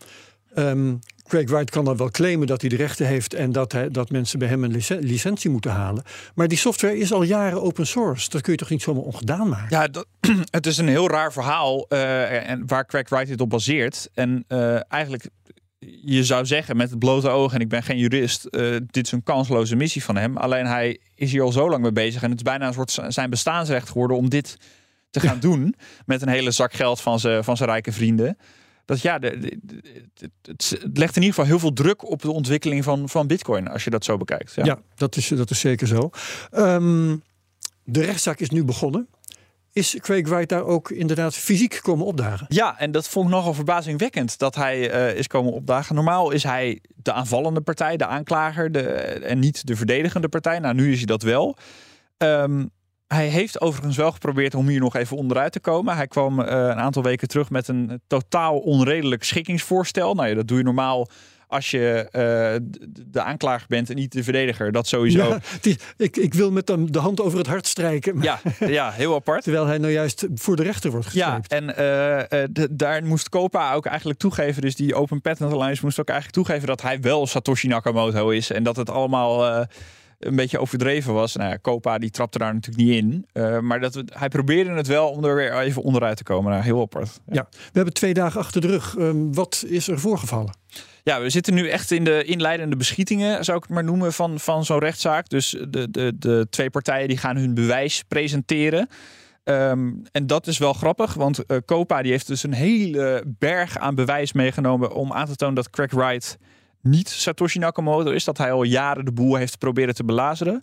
Um, 0.56 0.98
Craig 1.30 1.50
Wright 1.50 1.70
kan 1.70 1.84
dan 1.84 1.96
wel 1.96 2.10
claimen 2.10 2.46
dat 2.46 2.60
hij 2.60 2.70
de 2.70 2.76
rechten 2.76 3.06
heeft 3.06 3.34
en 3.34 3.52
dat, 3.52 3.72
hij, 3.72 3.88
dat 3.88 4.10
mensen 4.10 4.38
bij 4.38 4.48
hem 4.48 4.64
een 4.64 4.82
licentie 5.00 5.50
moeten 5.50 5.70
halen. 5.70 6.02
Maar 6.34 6.48
die 6.48 6.58
software 6.58 6.98
is 6.98 7.12
al 7.12 7.22
jaren 7.22 7.62
open 7.62 7.86
source. 7.86 8.30
Dat 8.30 8.40
kun 8.40 8.52
je 8.52 8.58
toch 8.58 8.70
niet 8.70 8.82
zomaar 8.82 9.02
ongedaan 9.02 9.48
maken? 9.48 9.78
Ja, 9.78 9.88
dat, 9.88 10.06
het 10.50 10.66
is 10.66 10.78
een 10.78 10.88
heel 10.88 11.08
raar 11.08 11.32
verhaal 11.32 11.86
uh, 11.88 12.48
en 12.50 12.66
waar 12.66 12.86
Craig 12.86 13.08
Wright 13.08 13.28
dit 13.28 13.40
op 13.40 13.50
baseert. 13.50 14.08
En 14.14 14.44
uh, 14.48 14.92
eigenlijk, 14.92 15.28
je 16.02 16.24
zou 16.24 16.46
zeggen 16.46 16.76
met 16.76 16.90
het 16.90 16.98
blote 16.98 17.28
oog, 17.28 17.52
en 17.52 17.60
ik 17.60 17.68
ben 17.68 17.82
geen 17.82 17.98
jurist, 17.98 18.46
uh, 18.50 18.76
dit 18.86 19.06
is 19.06 19.12
een 19.12 19.22
kansloze 19.22 19.76
missie 19.76 20.04
van 20.04 20.16
hem. 20.16 20.36
Alleen 20.36 20.66
hij 20.66 20.98
is 21.14 21.32
hier 21.32 21.42
al 21.42 21.52
zo 21.52 21.70
lang 21.70 21.82
mee 21.82 21.92
bezig 21.92 22.22
en 22.22 22.30
het 22.30 22.38
is 22.38 22.44
bijna 22.44 22.66
een 22.66 22.72
soort 22.72 22.98
zijn 23.08 23.30
bestaansrecht 23.30 23.88
geworden 23.88 24.16
om 24.16 24.28
dit 24.28 24.56
te 25.10 25.20
gaan 25.20 25.34
ja. 25.34 25.40
doen. 25.40 25.74
Met 26.06 26.22
een 26.22 26.28
hele 26.28 26.50
zak 26.50 26.72
geld 26.72 27.00
van 27.00 27.20
zijn 27.20 27.44
van 27.44 27.56
rijke 27.56 27.92
vrienden 27.92 28.36
dat 28.90 29.00
ja, 29.00 29.18
de, 29.18 29.58
de, 29.62 29.80
het, 30.14 30.30
het, 30.42 30.80
legt 30.94 31.16
in 31.16 31.22
ieder 31.22 31.34
geval 31.34 31.44
heel 31.44 31.58
veel 31.58 31.72
druk 31.72 32.10
op 32.10 32.22
de 32.22 32.30
ontwikkeling 32.30 32.84
van, 32.84 33.08
van 33.08 33.26
Bitcoin, 33.26 33.68
als 33.68 33.84
je 33.84 33.90
dat 33.90 34.04
zo 34.04 34.16
bekijkt. 34.16 34.54
Ja, 34.54 34.64
ja 34.64 34.78
dat, 34.94 35.16
is, 35.16 35.28
dat 35.28 35.50
is 35.50 35.60
zeker 35.60 35.86
zo. 35.86 36.10
Um, 36.52 37.22
de 37.84 38.04
rechtszaak 38.04 38.40
is 38.40 38.50
nu 38.50 38.64
begonnen. 38.64 39.08
Is 39.72 39.96
Craig 39.98 40.28
Wright 40.28 40.48
daar 40.48 40.64
ook 40.64 40.90
inderdaad 40.90 41.34
fysiek 41.34 41.78
komen 41.82 42.06
opdagen? 42.06 42.46
Ja, 42.48 42.78
en 42.78 42.90
dat 42.90 43.08
vond 43.08 43.26
ik 43.28 43.34
nogal 43.34 43.54
verbazingwekkend 43.54 44.38
dat 44.38 44.54
hij 44.54 44.94
uh, 44.94 45.18
is 45.18 45.26
komen 45.26 45.52
opdagen. 45.52 45.94
Normaal 45.94 46.30
is 46.30 46.42
hij 46.42 46.80
de 46.96 47.12
aanvallende 47.12 47.60
partij, 47.60 47.96
de 47.96 48.06
aanklager, 48.06 48.72
de, 48.72 48.82
en 48.82 49.38
niet 49.38 49.66
de 49.66 49.76
verdedigende 49.76 50.28
partij. 50.28 50.58
Nou, 50.58 50.74
nu 50.74 50.90
is 50.92 50.96
hij 50.96 51.06
dat 51.06 51.22
wel. 51.22 51.56
Um, 52.18 52.70
hij 53.14 53.28
heeft 53.28 53.60
overigens 53.60 53.96
wel 53.96 54.12
geprobeerd 54.12 54.54
om 54.54 54.68
hier 54.68 54.80
nog 54.80 54.96
even 54.96 55.16
onderuit 55.16 55.52
te 55.52 55.60
komen. 55.60 55.96
Hij 55.96 56.06
kwam 56.06 56.40
uh, 56.40 56.46
een 56.46 56.80
aantal 56.80 57.02
weken 57.02 57.28
terug 57.28 57.50
met 57.50 57.68
een 57.68 58.00
totaal 58.06 58.58
onredelijk 58.58 59.24
schikkingsvoorstel. 59.24 60.14
Nou 60.14 60.28
ja, 60.28 60.34
dat 60.34 60.48
doe 60.48 60.58
je 60.58 60.64
normaal 60.64 61.08
als 61.46 61.70
je 61.70 62.04
uh, 62.04 62.68
de 63.06 63.22
aanklager 63.22 63.66
bent 63.68 63.90
en 63.90 63.96
niet 63.96 64.12
de 64.12 64.22
verdediger. 64.22 64.72
Dat 64.72 64.86
sowieso. 64.86 65.28
Ja, 65.28 65.40
die, 65.60 65.78
ik, 65.96 66.16
ik 66.16 66.34
wil 66.34 66.50
met 66.50 66.68
hem 66.68 66.92
de 66.92 66.98
hand 66.98 67.20
over 67.20 67.38
het 67.38 67.46
hart 67.46 67.66
strijken. 67.66 68.14
Maar... 68.14 68.24
Ja, 68.24 68.40
ja, 68.66 68.90
heel 68.90 69.14
apart. 69.14 69.42
Terwijl 69.44 69.66
hij 69.66 69.78
nou 69.78 69.92
juist 69.92 70.26
voor 70.34 70.56
de 70.56 70.62
rechter 70.62 70.90
wordt 70.90 71.06
gesleept. 71.06 71.50
Ja, 71.50 71.56
en 71.56 71.64
uh, 71.68 72.44
de, 72.50 72.68
daar 72.70 73.04
moest 73.04 73.28
Copa 73.28 73.74
ook 73.74 73.86
eigenlijk 73.86 74.18
toegeven. 74.18 74.62
Dus 74.62 74.76
die 74.76 74.94
Open 74.94 75.20
Patent 75.20 75.52
Alliance 75.52 75.84
moest 75.84 76.00
ook 76.00 76.08
eigenlijk 76.08 76.38
toegeven 76.38 76.68
dat 76.68 76.82
hij 76.82 77.00
wel 77.00 77.26
Satoshi 77.26 77.68
Nakamoto 77.68 78.28
is. 78.28 78.50
En 78.50 78.62
dat 78.62 78.76
het 78.76 78.90
allemaal 78.90 79.66
een 80.20 80.36
beetje 80.36 80.58
overdreven 80.58 81.14
was. 81.14 81.36
Nou 81.36 81.50
ja, 81.50 81.58
Copa 81.62 81.98
die 81.98 82.10
trapte 82.10 82.38
daar 82.38 82.54
natuurlijk 82.54 82.84
niet 82.84 82.96
in. 82.96 83.26
Uh, 83.32 83.58
maar 83.58 83.80
dat, 83.80 84.02
hij 84.06 84.28
probeerde 84.28 84.70
het 84.70 84.86
wel 84.86 85.08
om 85.08 85.24
er 85.24 85.34
weer 85.34 85.58
even 85.58 85.82
onderuit 85.82 86.16
te 86.16 86.22
komen. 86.22 86.50
Nou, 86.50 86.64
heel 86.64 86.80
apart. 86.80 87.20
Ja. 87.26 87.34
ja. 87.34 87.46
we 87.50 87.70
hebben 87.72 87.94
twee 87.94 88.14
dagen 88.14 88.40
achter 88.40 88.60
de 88.60 88.66
rug. 88.66 88.96
Um, 88.98 89.34
wat 89.34 89.64
is 89.66 89.88
er 89.88 89.98
voorgevallen? 89.98 90.58
Ja, 91.02 91.20
we 91.20 91.30
zitten 91.30 91.54
nu 91.54 91.68
echt 91.68 91.90
in 91.90 92.04
de 92.04 92.24
inleidende 92.24 92.76
beschietingen, 92.76 93.44
zou 93.44 93.56
ik 93.56 93.62
het 93.62 93.72
maar 93.72 93.84
noemen, 93.84 94.12
van, 94.12 94.40
van 94.40 94.64
zo'n 94.64 94.78
rechtszaak. 94.78 95.28
Dus 95.28 95.56
de, 95.68 95.90
de, 95.90 96.12
de 96.18 96.46
twee 96.50 96.70
partijen 96.70 97.08
die 97.08 97.16
gaan 97.16 97.36
hun 97.36 97.54
bewijs 97.54 98.02
presenteren. 98.08 98.88
Um, 99.44 100.02
en 100.12 100.26
dat 100.26 100.46
is 100.46 100.58
wel 100.58 100.72
grappig, 100.72 101.14
want 101.14 101.38
uh, 101.46 101.56
Copa 101.66 102.02
die 102.02 102.10
heeft 102.10 102.26
dus 102.26 102.42
een 102.42 102.52
hele 102.52 103.24
berg 103.26 103.78
aan 103.78 103.94
bewijs 103.94 104.32
meegenomen 104.32 104.92
om 104.92 105.12
aan 105.12 105.26
te 105.26 105.36
tonen 105.36 105.54
dat 105.54 105.70
Craig 105.70 105.90
Wright 105.90 106.38
niet 106.82 107.08
Satoshi 107.08 107.58
Nakamoto 107.58 108.10
is. 108.10 108.24
Dat 108.24 108.38
hij 108.38 108.52
al 108.52 108.62
jaren 108.62 109.04
de 109.04 109.12
boel 109.12 109.34
heeft 109.34 109.58
proberen 109.58 109.94
te 109.94 110.04
belazeren. 110.04 110.62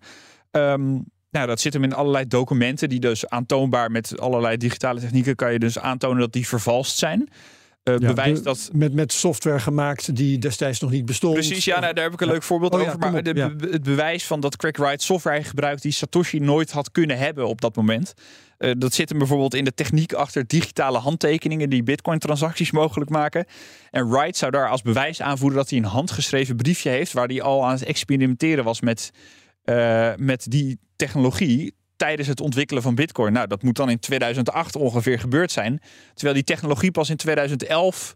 Um, 0.52 1.06
nou, 1.32 1.48
dat 1.48 1.60
zit 1.60 1.74
hem 1.74 1.84
in 1.84 1.94
allerlei 1.94 2.28
documenten 2.28 2.90
die 2.90 3.00
dus 3.00 3.28
aantoonbaar 3.30 3.92
met 3.92 4.20
allerlei 4.20 4.58
digitale 4.58 5.00
technieken 5.00 5.36
kan 5.36 5.52
je 5.52 5.60
dus 5.60 5.80
aantonen 5.80 6.20
dat 6.20 6.34
die 6.34 6.48
vervalst 6.48 6.98
zijn. 6.98 7.30
Bewijs 7.96 8.42
dat... 8.42 8.70
Met, 8.74 8.94
met 8.94 9.14
software 9.14 9.60
gemaakt 9.60 10.16
die 10.16 10.38
destijds 10.38 10.80
nog 10.80 10.92
niet 10.92 11.06
bestond. 11.06 11.34
Precies, 11.34 11.66
ja, 11.66 11.80
nou, 11.80 11.94
daar 11.94 12.04
heb 12.04 12.14
ik 12.14 12.22
een 12.22 12.28
leuk 12.28 12.44
voorbeeld 12.44 12.74
oh 12.74 12.82
over. 12.82 13.00
maar 13.00 13.24
de, 13.24 13.56
het 13.72 13.84
bewijs 13.84 14.26
van 14.26 14.40
dat 14.40 14.56
Craig 14.56 14.78
Wright 14.78 15.02
software 15.02 15.44
gebruikt 15.44 15.82
die 15.82 15.92
Satoshi 15.92 16.40
nooit 16.40 16.72
had 16.72 16.92
kunnen 16.92 17.18
hebben 17.18 17.48
op 17.48 17.62
dat 17.62 17.76
moment. 17.76 18.14
Uh, 18.60 18.72
dat 18.78 18.94
zit 18.94 19.10
hem 19.10 19.18
bijvoorbeeld 19.18 19.54
in 19.54 19.64
de 19.64 19.74
techniek 19.74 20.14
achter 20.14 20.48
digitale 20.48 20.98
handtekeningen 20.98 21.70
die 21.70 21.84
Bitcoin-transacties 21.84 22.72
mogelijk 22.72 23.10
maken. 23.10 23.46
En 23.92 24.10
Wright 24.10 24.38
zou 24.38 24.52
daar 24.52 24.70
als 24.70 24.82
bewijs 24.82 25.22
aanvoeren 25.22 25.58
dat 25.58 25.70
hij 25.70 25.80
een 25.80 25.86
handgeschreven 25.86 26.56
briefje 26.56 26.90
heeft 26.90 27.14
waar 27.14 27.28
hij 27.28 27.42
al 27.42 27.66
aan 27.66 27.72
het 27.72 27.84
experimenteren 27.84 28.64
was 28.64 28.82
met, 28.82 29.12
uh, 29.66 30.12
met 30.16 30.46
die 30.50 30.80
technologie 30.96 31.76
tijdens 31.98 32.28
het 32.28 32.42
ontwikkelen 32.42 32.84
van 32.84 32.96
Bitcoin. 32.96 33.34
Nou, 33.34 33.48
dat 33.48 33.64
moet 33.64 33.76
dan 33.76 33.90
in 33.90 34.00
2008 34.00 34.76
ongeveer 34.76 35.20
gebeurd 35.20 35.52
zijn. 35.52 35.82
Terwijl 36.14 36.36
die 36.36 36.44
technologie 36.44 36.92
pas 36.92 37.10
in 37.10 37.18
2011 37.18 38.16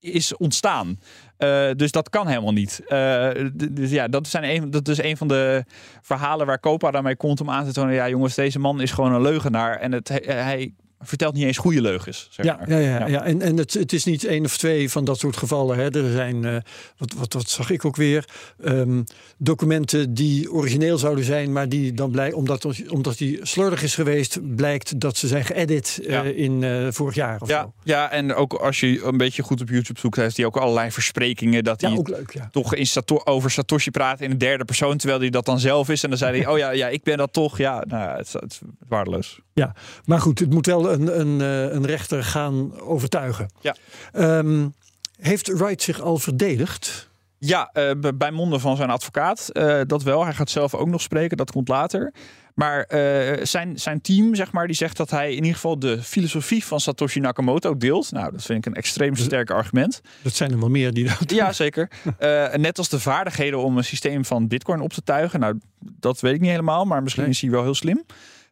is 0.00 0.36
ontstaan. 0.36 1.00
Uh, 1.38 1.70
dus 1.76 1.90
dat 1.90 2.08
kan 2.08 2.26
helemaal 2.26 2.52
niet. 2.52 2.80
Uh, 2.88 3.30
dus 3.70 3.90
ja, 3.90 4.08
dat, 4.08 4.28
zijn 4.28 4.44
een, 4.44 4.70
dat 4.70 4.88
is 4.88 5.02
een 5.02 5.16
van 5.16 5.28
de 5.28 5.64
verhalen 6.00 6.46
waar 6.46 6.60
Copa 6.60 6.90
daarmee 6.90 7.16
komt 7.16 7.40
om 7.40 7.50
aan 7.50 7.64
te 7.64 7.72
tonen. 7.72 7.94
Ja, 7.94 8.08
jongens, 8.08 8.34
deze 8.34 8.58
man 8.58 8.80
is 8.80 8.90
gewoon 8.90 9.12
een 9.12 9.22
leugenaar. 9.22 9.76
En 9.76 9.92
het, 9.92 10.08
hij 10.24 10.74
vertelt 11.02 11.34
niet 11.34 11.44
eens 11.44 11.58
goede 11.58 11.80
leugens. 11.80 12.28
Zeg 12.30 12.46
ja, 12.46 12.56
maar. 12.56 12.70
ja, 12.70 12.78
ja, 12.78 13.06
ja, 13.06 13.24
En, 13.24 13.42
en 13.42 13.56
het, 13.56 13.74
het 13.74 13.92
is 13.92 14.04
niet 14.04 14.24
één 14.24 14.44
of 14.44 14.56
twee 14.56 14.90
van 14.90 15.04
dat 15.04 15.18
soort 15.18 15.36
gevallen. 15.36 15.76
Hè. 15.76 15.90
Er 15.90 16.12
zijn, 16.12 16.42
uh, 16.42 16.56
wat, 16.96 17.12
wat, 17.12 17.32
wat 17.32 17.48
zag 17.48 17.70
ik 17.70 17.84
ook 17.84 17.96
weer, 17.96 18.24
um, 18.64 19.04
documenten 19.38 20.14
die 20.14 20.52
origineel 20.52 20.98
zouden 20.98 21.24
zijn, 21.24 21.52
maar 21.52 21.68
die 21.68 21.92
dan 21.92 22.10
blij, 22.10 22.32
omdat, 22.32 22.88
omdat 22.88 23.18
die 23.18 23.38
slordig 23.42 23.82
is 23.82 23.94
geweest, 23.94 24.54
blijkt 24.56 25.00
dat 25.00 25.16
ze 25.16 25.26
zijn 25.26 25.44
geëdit 25.44 25.98
uh, 26.02 26.08
ja. 26.08 26.22
in 26.22 26.62
uh, 26.62 26.86
vorig 26.90 27.14
jaar 27.14 27.40
of 27.40 27.48
ja, 27.48 27.62
zo. 27.62 27.72
Ja, 27.82 28.10
en 28.10 28.34
ook 28.34 28.52
als 28.52 28.80
je 28.80 29.02
een 29.02 29.16
beetje 29.16 29.42
goed 29.42 29.60
op 29.60 29.68
YouTube 29.68 30.00
zoekt, 30.00 30.16
heeft 30.16 30.36
hij 30.36 30.46
ook 30.46 30.56
allerlei 30.56 30.90
versprekingen 30.90 31.64
dat 31.64 31.80
hij 31.80 31.90
ja, 31.90 31.96
ook 31.96 32.08
leuk, 32.08 32.32
ja. 32.32 32.48
toch 32.52 32.74
in 32.74 32.86
Sato 32.86 33.20
over 33.24 33.50
Satoshi 33.50 33.90
praat 33.90 34.20
in 34.20 34.30
de 34.30 34.36
derde 34.36 34.64
persoon, 34.64 34.96
terwijl 34.96 35.20
hij 35.20 35.30
dat 35.30 35.44
dan 35.44 35.58
zelf 35.58 35.88
is. 35.88 36.02
En 36.02 36.08
dan 36.08 36.18
zei 36.18 36.38
hij, 36.38 36.46
oh 36.52 36.58
ja, 36.58 36.70
ja 36.70 36.88
ik 36.88 37.02
ben 37.02 37.16
dat 37.16 37.32
toch. 37.32 37.58
Ja, 37.58 37.84
nou, 37.88 38.16
het, 38.16 38.32
het 38.32 38.52
is 38.52 38.60
waardeloos. 38.88 39.40
Ja, 39.52 39.74
maar 40.04 40.20
goed, 40.20 40.38
het 40.38 40.50
moet 40.50 40.66
wel 40.66 40.89
een, 40.92 41.20
een, 41.20 41.40
een 41.74 41.86
rechter 41.86 42.24
gaan 42.24 42.80
overtuigen. 42.80 43.50
Ja. 43.60 43.76
Um, 44.12 44.74
heeft 45.20 45.48
Wright 45.48 45.82
zich 45.82 46.00
al 46.00 46.16
verdedigd? 46.16 47.10
Ja, 47.38 47.70
uh, 47.74 48.10
bij 48.14 48.30
monden 48.30 48.60
van 48.60 48.76
zijn 48.76 48.90
advocaat. 48.90 49.50
Uh, 49.52 49.80
dat 49.86 50.02
wel. 50.02 50.24
Hij 50.24 50.34
gaat 50.34 50.50
zelf 50.50 50.74
ook 50.74 50.88
nog 50.88 51.00
spreken. 51.00 51.36
Dat 51.36 51.50
komt 51.50 51.68
later. 51.68 52.12
Maar 52.54 52.78
uh, 52.88 53.44
zijn, 53.44 53.78
zijn 53.78 54.00
team, 54.00 54.34
zeg 54.34 54.52
maar, 54.52 54.66
die 54.66 54.76
zegt 54.76 54.96
dat 54.96 55.10
hij 55.10 55.30
in 55.30 55.36
ieder 55.36 55.54
geval 55.54 55.78
de 55.78 56.02
filosofie 56.02 56.64
van 56.64 56.80
Satoshi 56.80 57.20
Nakamoto 57.20 57.76
deelt. 57.76 58.12
Nou, 58.12 58.32
dat 58.32 58.42
vind 58.42 58.58
ik 58.58 58.66
een 58.66 58.78
extreem 58.78 59.16
sterk 59.16 59.50
argument. 59.50 60.00
Dat 60.22 60.34
zijn 60.34 60.50
er 60.50 60.58
wel 60.58 60.68
meer 60.68 60.92
die 60.92 61.04
dat 61.04 61.30
Ja, 61.30 61.52
zeker. 61.52 61.90
net 62.60 62.78
als 62.78 62.88
de 62.88 63.00
vaardigheden 63.00 63.58
om 63.58 63.76
een 63.76 63.84
systeem 63.84 64.24
van 64.24 64.48
Bitcoin 64.48 64.80
op 64.80 64.92
te 64.92 65.02
tuigen. 65.02 65.40
Nou, 65.40 65.58
dat 65.78 66.20
weet 66.20 66.34
ik 66.34 66.40
niet 66.40 66.50
helemaal, 66.50 66.84
maar 66.84 67.02
misschien 67.02 67.24
nee. 67.24 67.32
is 67.32 67.40
hij 67.40 67.50
wel 67.50 67.62
heel 67.62 67.74
slim. 67.74 68.04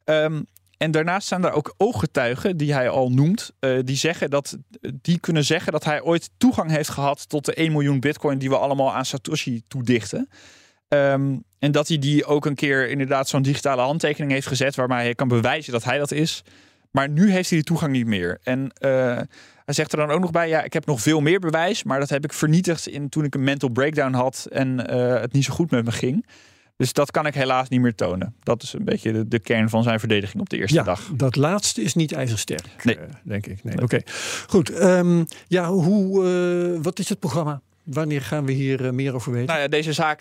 Um, 0.05 0.46
en 0.79 0.91
daarnaast 0.91 1.27
staan 1.27 1.45
er 1.45 1.53
ook 1.53 1.75
ooggetuigen 1.77 2.57
die 2.57 2.73
hij 2.73 2.88
al 2.88 3.11
noemt, 3.11 3.53
uh, 3.61 3.79
die, 3.85 3.97
zeggen 3.97 4.31
dat, 4.31 4.57
die 5.03 5.19
kunnen 5.19 5.45
zeggen 5.45 5.73
dat 5.73 5.85
hij 5.85 6.03
ooit 6.03 6.31
toegang 6.37 6.71
heeft 6.71 6.88
gehad 6.88 7.29
tot 7.29 7.45
de 7.45 7.55
1 7.55 7.73
miljoen 7.73 8.01
bitcoin 8.01 8.38
die 8.38 8.49
we 8.49 8.59
allemaal 8.59 8.95
aan 8.95 9.05
Satoshi 9.05 9.62
toedichten. 9.69 10.29
Um, 10.88 11.45
en 11.59 11.73
dat 11.73 11.88
hij 11.88 11.99
die 11.99 12.25
ook 12.25 12.47
een 12.47 12.55
keer 12.55 12.88
inderdaad 12.88 13.29
zo'n 13.29 13.43
digitale 13.43 13.83
handtekening 13.83 14.33
heeft 14.33 14.47
gezet 14.47 14.75
waarmee 14.75 14.99
hij 14.99 15.14
kan 15.14 15.29
bewijzen 15.29 15.73
dat 15.73 15.85
hij 15.85 15.99
dat 15.99 16.11
is. 16.11 16.43
Maar 16.91 17.09
nu 17.09 17.31
heeft 17.31 17.49
hij 17.49 17.59
die 17.59 17.67
toegang 17.67 17.93
niet 17.93 18.07
meer. 18.07 18.38
En 18.43 18.61
uh, 18.61 18.91
hij 19.64 19.75
zegt 19.75 19.93
er 19.93 19.99
dan 19.99 20.11
ook 20.11 20.21
nog 20.21 20.31
bij, 20.31 20.49
ja, 20.49 20.62
ik 20.62 20.73
heb 20.73 20.87
nog 20.87 21.01
veel 21.01 21.21
meer 21.21 21.41
bewijs, 21.41 21.83
maar 21.83 22.01
dat 22.01 22.09
heb 22.09 22.25
ik 22.25 22.33
vernietigd 22.33 22.88
in, 22.88 23.09
toen 23.09 23.25
ik 23.25 23.35
een 23.35 23.45
mental 23.45 23.69
breakdown 23.69 24.12
had 24.12 24.47
en 24.51 24.87
uh, 24.91 25.21
het 25.21 25.33
niet 25.33 25.45
zo 25.45 25.55
goed 25.55 25.71
met 25.71 25.85
me 25.85 25.93
ging. 25.93 26.27
Dus 26.79 26.93
dat 26.93 27.11
kan 27.11 27.27
ik 27.27 27.35
helaas 27.35 27.69
niet 27.69 27.81
meer 27.81 27.95
tonen. 27.95 28.35
Dat 28.43 28.62
is 28.62 28.73
een 28.73 28.85
beetje 28.85 29.12
de, 29.12 29.29
de 29.29 29.38
kern 29.38 29.69
van 29.69 29.83
zijn 29.83 29.99
verdediging 29.99 30.41
op 30.41 30.49
de 30.49 30.57
eerste 30.57 30.77
ja, 30.77 30.83
dag. 30.83 31.11
Dat 31.14 31.37
laatste 31.37 31.83
is 31.83 31.95
niet 31.95 32.12
ijzersterk, 32.12 32.85
nee. 32.85 32.97
Uh, 32.97 33.03
denk 33.23 33.47
ik. 33.47 33.64
Nee. 33.64 33.75
nee. 33.75 33.85
Oké, 33.85 33.95
okay. 33.95 34.03
goed. 34.47 34.83
Um, 34.83 35.27
ja, 35.47 35.71
hoe, 35.71 36.25
uh, 36.77 36.83
wat 36.83 36.99
is 36.99 37.09
het 37.09 37.19
programma? 37.19 37.61
Wanneer 37.83 38.23
gaan 38.23 38.45
we 38.45 38.53
hier 38.53 38.85
uh, 38.85 38.91
meer 38.91 39.14
over 39.14 39.33
weten? 39.33 39.47
Nou 39.47 39.61
ja, 39.61 39.69
deze 39.69 39.93
zaak 39.93 40.21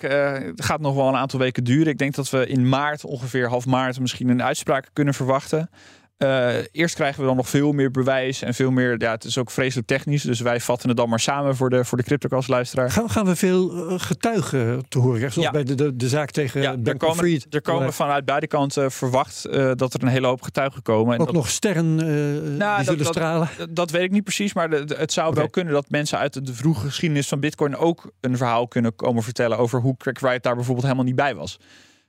gaat 0.56 0.80
nog 0.80 0.96
wel 0.96 1.08
een 1.08 1.16
aantal 1.16 1.40
weken 1.40 1.64
duren. 1.64 1.88
Ik 1.88 1.98
denk 1.98 2.16
dat 2.16 2.30
we 2.30 2.48
in 2.48 2.70
maart, 2.70 3.06
ongeveer 3.06 3.50
half 3.50 3.66
maart, 3.66 4.00
misschien 4.00 4.30
een 4.30 4.44
uitspraak 4.44 4.90
kunnen 4.94 5.14
verwachten. 5.14 5.70
Uh, 6.18 6.56
eerst 6.72 6.96
krijgen 6.96 7.22
we 7.22 7.28
dan 7.28 7.36
nog 7.36 7.50
veel 7.50 7.72
meer 7.72 7.92
bewijs 7.92 8.42
en 8.42 8.54
veel 8.54 8.72
meer. 8.72 8.96
Ja, 8.98 9.12
het 9.12 9.24
is 9.24 9.38
ook 9.38 9.52
vreselijk 9.52 9.88
technisch, 9.88 10.24
dus 10.24 10.40
wij 10.40 10.60
vatten 10.60 10.88
het 10.88 10.98
dan 10.98 11.10
maar 11.10 11.20
samen 11.20 11.56
voor 11.56 11.70
de, 11.70 11.86
voor 11.86 11.98
de 11.98 12.04
CryptoCast-luisteraar. 12.04 12.92
Gaan, 12.92 13.10
gaan 13.10 13.26
we 13.26 13.36
veel 13.36 13.92
uh, 13.92 14.00
getuigen 14.00 14.86
te 14.90 14.98
horen 15.00 15.18
krijgen? 15.18 15.42
Zoals 15.42 15.48
ja. 15.48 15.64
bij 15.64 15.76
de, 15.76 15.84
de, 15.84 15.96
de, 15.96 16.08
zaak 16.08 16.32
tegen 16.32 16.62
ja, 16.62 16.76
er 16.84 16.98
komen, 16.98 17.18
Fried. 17.18 17.48
Er 17.50 17.62
komen 17.62 17.94
vanuit 17.94 18.26
beide 18.26 18.48
kanten 18.48 18.92
verwacht 18.92 19.48
uh, 19.50 19.72
dat 19.76 19.94
er 19.94 20.02
een 20.04 20.08
hele 20.08 20.28
hoop 20.28 20.42
getuigen 20.42 20.82
komen. 20.82 21.14
En 21.14 21.20
ook 21.20 21.26
dat, 21.26 21.36
nog 21.36 21.50
sterren 21.50 21.96
nou, 21.96 22.48
die 22.48 22.58
dat, 22.58 22.86
zullen 22.86 23.04
dat, 23.04 23.14
stralen? 23.14 23.50
Dat, 23.58 23.76
dat, 23.76 23.92
weet 23.92 24.04
ik 24.04 24.12
niet 24.12 24.24
precies, 24.24 24.54
maar 24.54 24.70
de, 24.70 24.84
de, 24.84 24.96
het 24.96 25.14
zou 25.14 25.28
okay. 25.28 25.40
wel 25.40 25.50
kunnen 25.50 25.74
dat 25.74 25.90
mensen 25.90 26.18
uit 26.18 26.34
de, 26.34 26.42
de 26.42 26.54
vroege 26.54 26.86
geschiedenis 26.86 27.28
van 27.28 27.40
Bitcoin 27.40 27.76
ook 27.76 28.12
een 28.22 28.38
verhaal 28.38 28.68
kunnen 28.68 28.96
komen 28.96 29.24
vertellen 29.24 29.58
over 29.58 29.80
hoe 29.80 29.98
Craig 29.98 30.20
Wright 30.20 30.44
daar 30.44 30.56
bijvoorbeeld 30.56 30.86
helemaal 30.86 31.06
niet 31.06 31.16
bij 31.16 31.36
was. 31.36 31.60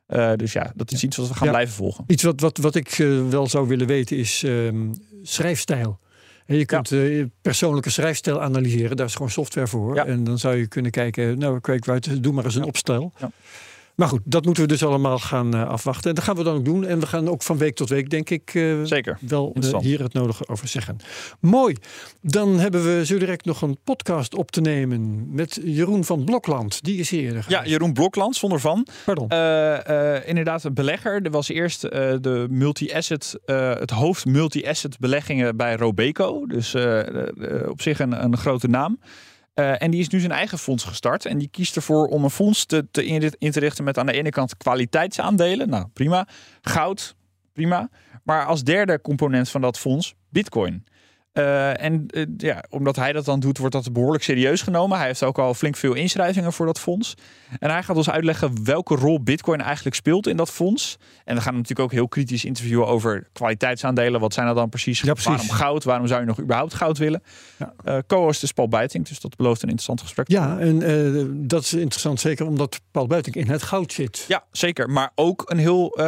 Uh, 0.08 0.32
dus 0.36 0.52
ja, 0.52 0.72
dat 0.74 0.92
is 0.92 1.02
iets 1.02 1.16
wat 1.16 1.28
we 1.28 1.34
gaan 1.34 1.46
ja. 1.46 1.52
blijven 1.52 1.74
volgen. 1.74 2.04
Iets 2.06 2.22
wat, 2.22 2.40
wat, 2.40 2.58
wat 2.58 2.74
ik 2.74 2.98
uh, 2.98 3.28
wel 3.28 3.46
zou 3.46 3.68
willen 3.68 3.86
weten 3.86 4.16
is 4.16 4.42
um, 4.42 4.92
schrijfstijl. 5.22 5.98
En 6.46 6.56
je 6.56 6.64
kunt 6.64 6.88
ja. 6.88 6.96
uh, 6.96 7.24
persoonlijke 7.42 7.90
schrijfstijl 7.90 8.42
analyseren, 8.42 8.96
daar 8.96 9.06
is 9.06 9.12
gewoon 9.12 9.30
software 9.30 9.66
voor. 9.66 9.94
Ja. 9.94 10.06
En 10.06 10.24
dan 10.24 10.38
zou 10.38 10.56
je 10.56 10.66
kunnen 10.66 10.90
kijken, 10.90 11.38
nou, 11.38 11.60
kijk, 11.60 11.88
uit, 11.88 12.22
doe 12.22 12.32
maar 12.32 12.44
eens 12.44 12.54
een 12.54 12.64
opstel. 12.64 13.12
Maar 13.98 14.08
goed, 14.08 14.20
dat 14.24 14.44
moeten 14.44 14.62
we 14.62 14.68
dus 14.68 14.84
allemaal 14.84 15.18
gaan 15.18 15.54
uh, 15.54 15.68
afwachten. 15.68 16.08
En 16.08 16.14
dat 16.14 16.24
gaan 16.24 16.36
we 16.36 16.42
dan 16.42 16.56
ook 16.56 16.64
doen. 16.64 16.86
En 16.86 17.00
we 17.00 17.06
gaan 17.06 17.28
ook 17.28 17.42
van 17.42 17.58
week 17.58 17.74
tot 17.74 17.88
week, 17.88 18.10
denk 18.10 18.30
ik, 18.30 18.54
uh, 18.54 18.84
Zeker. 18.84 19.18
wel 19.20 19.54
uh, 19.60 19.78
hier 19.78 20.02
het 20.02 20.12
nodige 20.12 20.48
over 20.48 20.68
zeggen. 20.68 20.96
Mooi. 21.40 21.76
Dan 22.22 22.58
hebben 22.58 22.84
we 22.84 23.06
zo 23.06 23.18
direct 23.18 23.44
nog 23.44 23.62
een 23.62 23.78
podcast 23.84 24.34
op 24.34 24.50
te 24.50 24.60
nemen 24.60 25.34
met 25.34 25.60
Jeroen 25.64 26.04
van 26.04 26.24
Blokland. 26.24 26.82
Die 26.82 26.98
is 26.98 27.10
hier 27.10 27.22
eerder 27.22 27.44
Ja, 27.48 27.66
Jeroen 27.66 27.92
Blokland, 27.92 28.36
zonder 28.36 28.60
van. 28.60 28.86
Pardon. 29.04 29.28
inderdaad, 30.26 30.64
een 30.64 30.74
belegger. 30.74 31.22
Er 31.22 31.30
was 31.30 31.48
eerst 31.48 31.80
de 31.80 32.46
multi-asset, 32.50 33.38
het 33.44 33.90
hoofd 33.90 34.24
multi-asset 34.24 34.98
beleggingen 34.98 35.56
bij 35.56 35.76
Robeco. 35.76 36.46
Dus 36.46 36.74
op 37.68 37.82
zich 37.82 37.98
een, 37.98 38.24
een 38.24 38.36
grote 38.36 38.68
naam. 38.68 38.98
Uh, 39.58 39.82
en 39.82 39.90
die 39.90 40.00
is 40.00 40.08
nu 40.08 40.20
zijn 40.20 40.32
eigen 40.32 40.58
fonds 40.58 40.84
gestart. 40.84 41.26
En 41.26 41.38
die 41.38 41.48
kiest 41.48 41.76
ervoor 41.76 42.06
om 42.06 42.24
een 42.24 42.30
fonds 42.30 42.66
te, 42.66 42.86
te 42.90 43.04
in 43.38 43.50
te 43.50 43.60
richten 43.60 43.84
met 43.84 43.98
aan 43.98 44.06
de 44.06 44.12
ene 44.12 44.30
kant 44.30 44.56
kwaliteitsaandelen. 44.56 45.68
Nou, 45.68 45.86
prima. 45.92 46.28
Goud, 46.60 47.16
prima. 47.52 47.90
Maar 48.22 48.46
als 48.46 48.64
derde 48.64 49.00
component 49.00 49.48
van 49.48 49.60
dat 49.60 49.78
fonds, 49.78 50.14
bitcoin. 50.28 50.84
Uh, 51.34 51.82
en 51.82 52.06
uh, 52.10 52.26
ja, 52.36 52.64
omdat 52.70 52.96
hij 52.96 53.12
dat 53.12 53.24
dan 53.24 53.40
doet, 53.40 53.58
wordt 53.58 53.74
dat 53.74 53.92
behoorlijk 53.92 54.24
serieus 54.24 54.62
genomen. 54.62 54.98
Hij 54.98 55.06
heeft 55.06 55.22
ook 55.22 55.38
al 55.38 55.54
flink 55.54 55.76
veel 55.76 55.94
inschrijvingen 55.94 56.52
voor 56.52 56.66
dat 56.66 56.80
fonds. 56.80 57.14
En 57.58 57.70
hij 57.70 57.82
gaat 57.82 57.96
ons 57.96 58.10
uitleggen 58.10 58.64
welke 58.64 58.94
rol 58.94 59.22
Bitcoin 59.22 59.60
eigenlijk 59.60 59.96
speelt 59.96 60.26
in 60.26 60.36
dat 60.36 60.50
fonds. 60.50 60.98
En 61.24 61.34
we 61.34 61.40
gaan 61.40 61.52
natuurlijk 61.52 61.80
ook 61.80 61.92
heel 61.92 62.08
kritisch 62.08 62.44
interviewen 62.44 62.86
over 62.86 63.28
kwaliteitsaandelen. 63.32 64.20
Wat 64.20 64.34
zijn 64.34 64.46
dat 64.46 64.56
dan 64.56 64.68
precies? 64.68 65.00
Ja, 65.00 65.12
precies. 65.12 65.30
Waarom 65.30 65.50
goud? 65.50 65.84
Waarom 65.84 66.06
zou 66.06 66.20
je 66.20 66.26
nog 66.26 66.40
überhaupt 66.40 66.74
goud 66.74 66.98
willen? 66.98 67.22
Ja. 67.56 67.74
Uh, 67.84 67.98
Co-host 68.06 68.42
is 68.42 68.52
Paul 68.52 68.68
Buiting, 68.68 69.08
dus 69.08 69.20
dat 69.20 69.36
belooft 69.36 69.62
een 69.62 69.68
interessant 69.68 70.00
gesprek. 70.00 70.28
Ja, 70.28 70.58
en 70.58 71.46
dat 71.46 71.62
is 71.62 71.74
interessant 71.74 72.20
zeker 72.20 72.46
omdat 72.46 72.80
Paul 72.90 73.06
Buiting 73.06 73.36
in 73.36 73.48
het 73.48 73.62
goud 73.62 73.92
zit. 73.92 74.24
Ja, 74.28 74.44
zeker. 74.50 74.90
Maar 74.90 75.12
ook 75.14 75.42
een 75.46 75.58
heel 75.58 75.98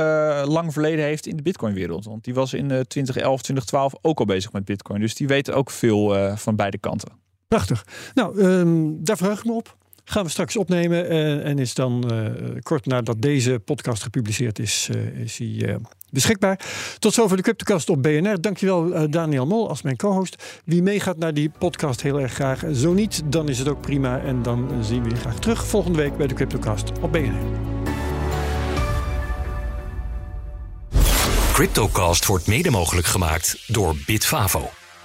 lang 0.45 0.73
verleden 0.73 1.05
heeft 1.05 1.27
in 1.27 1.37
de 1.37 1.43
Bitcoin-wereld. 1.43 2.05
Want 2.05 2.25
die 2.25 2.35
was 2.35 2.55
in 2.55 2.67
2011, 2.69 3.41
2012 3.43 3.95
ook 4.03 4.19
al 4.19 4.25
bezig 4.25 4.53
met 4.53 4.65
Bitcoin. 4.65 5.01
Dus 5.01 5.15
die 5.21 5.29
weten 5.29 5.55
ook 5.55 5.71
veel 5.71 6.17
uh, 6.17 6.37
van 6.37 6.57
beide 6.57 6.79
kanten. 6.79 7.09
Prachtig. 7.49 7.87
Nou, 8.15 8.43
um, 8.43 9.05
daar 9.05 9.17
verheug 9.17 9.39
ik 9.39 9.45
me 9.45 9.53
op. 9.53 9.77
Gaan 10.05 10.25
we 10.25 10.31
straks 10.31 10.57
opnemen. 10.57 11.13
Uh, 11.13 11.47
en 11.47 11.59
is 11.59 11.75
dan 11.75 12.13
uh, 12.13 12.27
kort 12.63 12.87
nadat 12.87 13.23
deze 13.23 13.61
podcast 13.65 14.03
gepubliceerd 14.03 14.59
is, 14.59 14.89
is 15.15 15.39
hij 15.39 15.79
beschikbaar. 16.11 16.61
Tot 16.99 17.15
zover 17.15 17.37
de 17.37 17.43
Cryptocast 17.43 17.89
op 17.91 18.03
BNR. 18.03 18.41
Dankjewel 18.41 19.11
Daniel 19.11 19.47
Mol 19.47 19.69
als 19.69 19.83
mijn 19.83 19.97
co-host. 19.97 20.61
Wie 20.65 20.83
meegaat 20.83 21.17
naar 21.17 21.35
die 21.35 21.51
podcast 21.59 22.03
heel 22.03 22.21
erg 22.21 22.33
graag. 22.33 22.65
Zo 22.73 22.93
niet, 22.93 23.23
dan 23.25 23.49
is 23.49 23.59
het 23.59 23.69
ook 23.69 23.81
prima. 23.81 24.21
En 24.21 24.43
dan 24.43 24.85
zien 24.85 25.03
we 25.03 25.11
je 25.11 25.17
graag 25.17 25.39
terug 25.39 25.67
volgende 25.67 25.99
week 25.99 26.17
bij 26.17 26.27
de 26.27 26.35
Cryptocast 26.35 26.93
op 27.01 27.13
BNR. 27.13 27.43
Cryptocast 31.53 32.27
wordt 32.27 32.47
mede 32.47 32.71
mogelijk 32.71 33.07
gemaakt 33.07 33.65
door 33.67 33.95
Bitfavo 34.07 34.71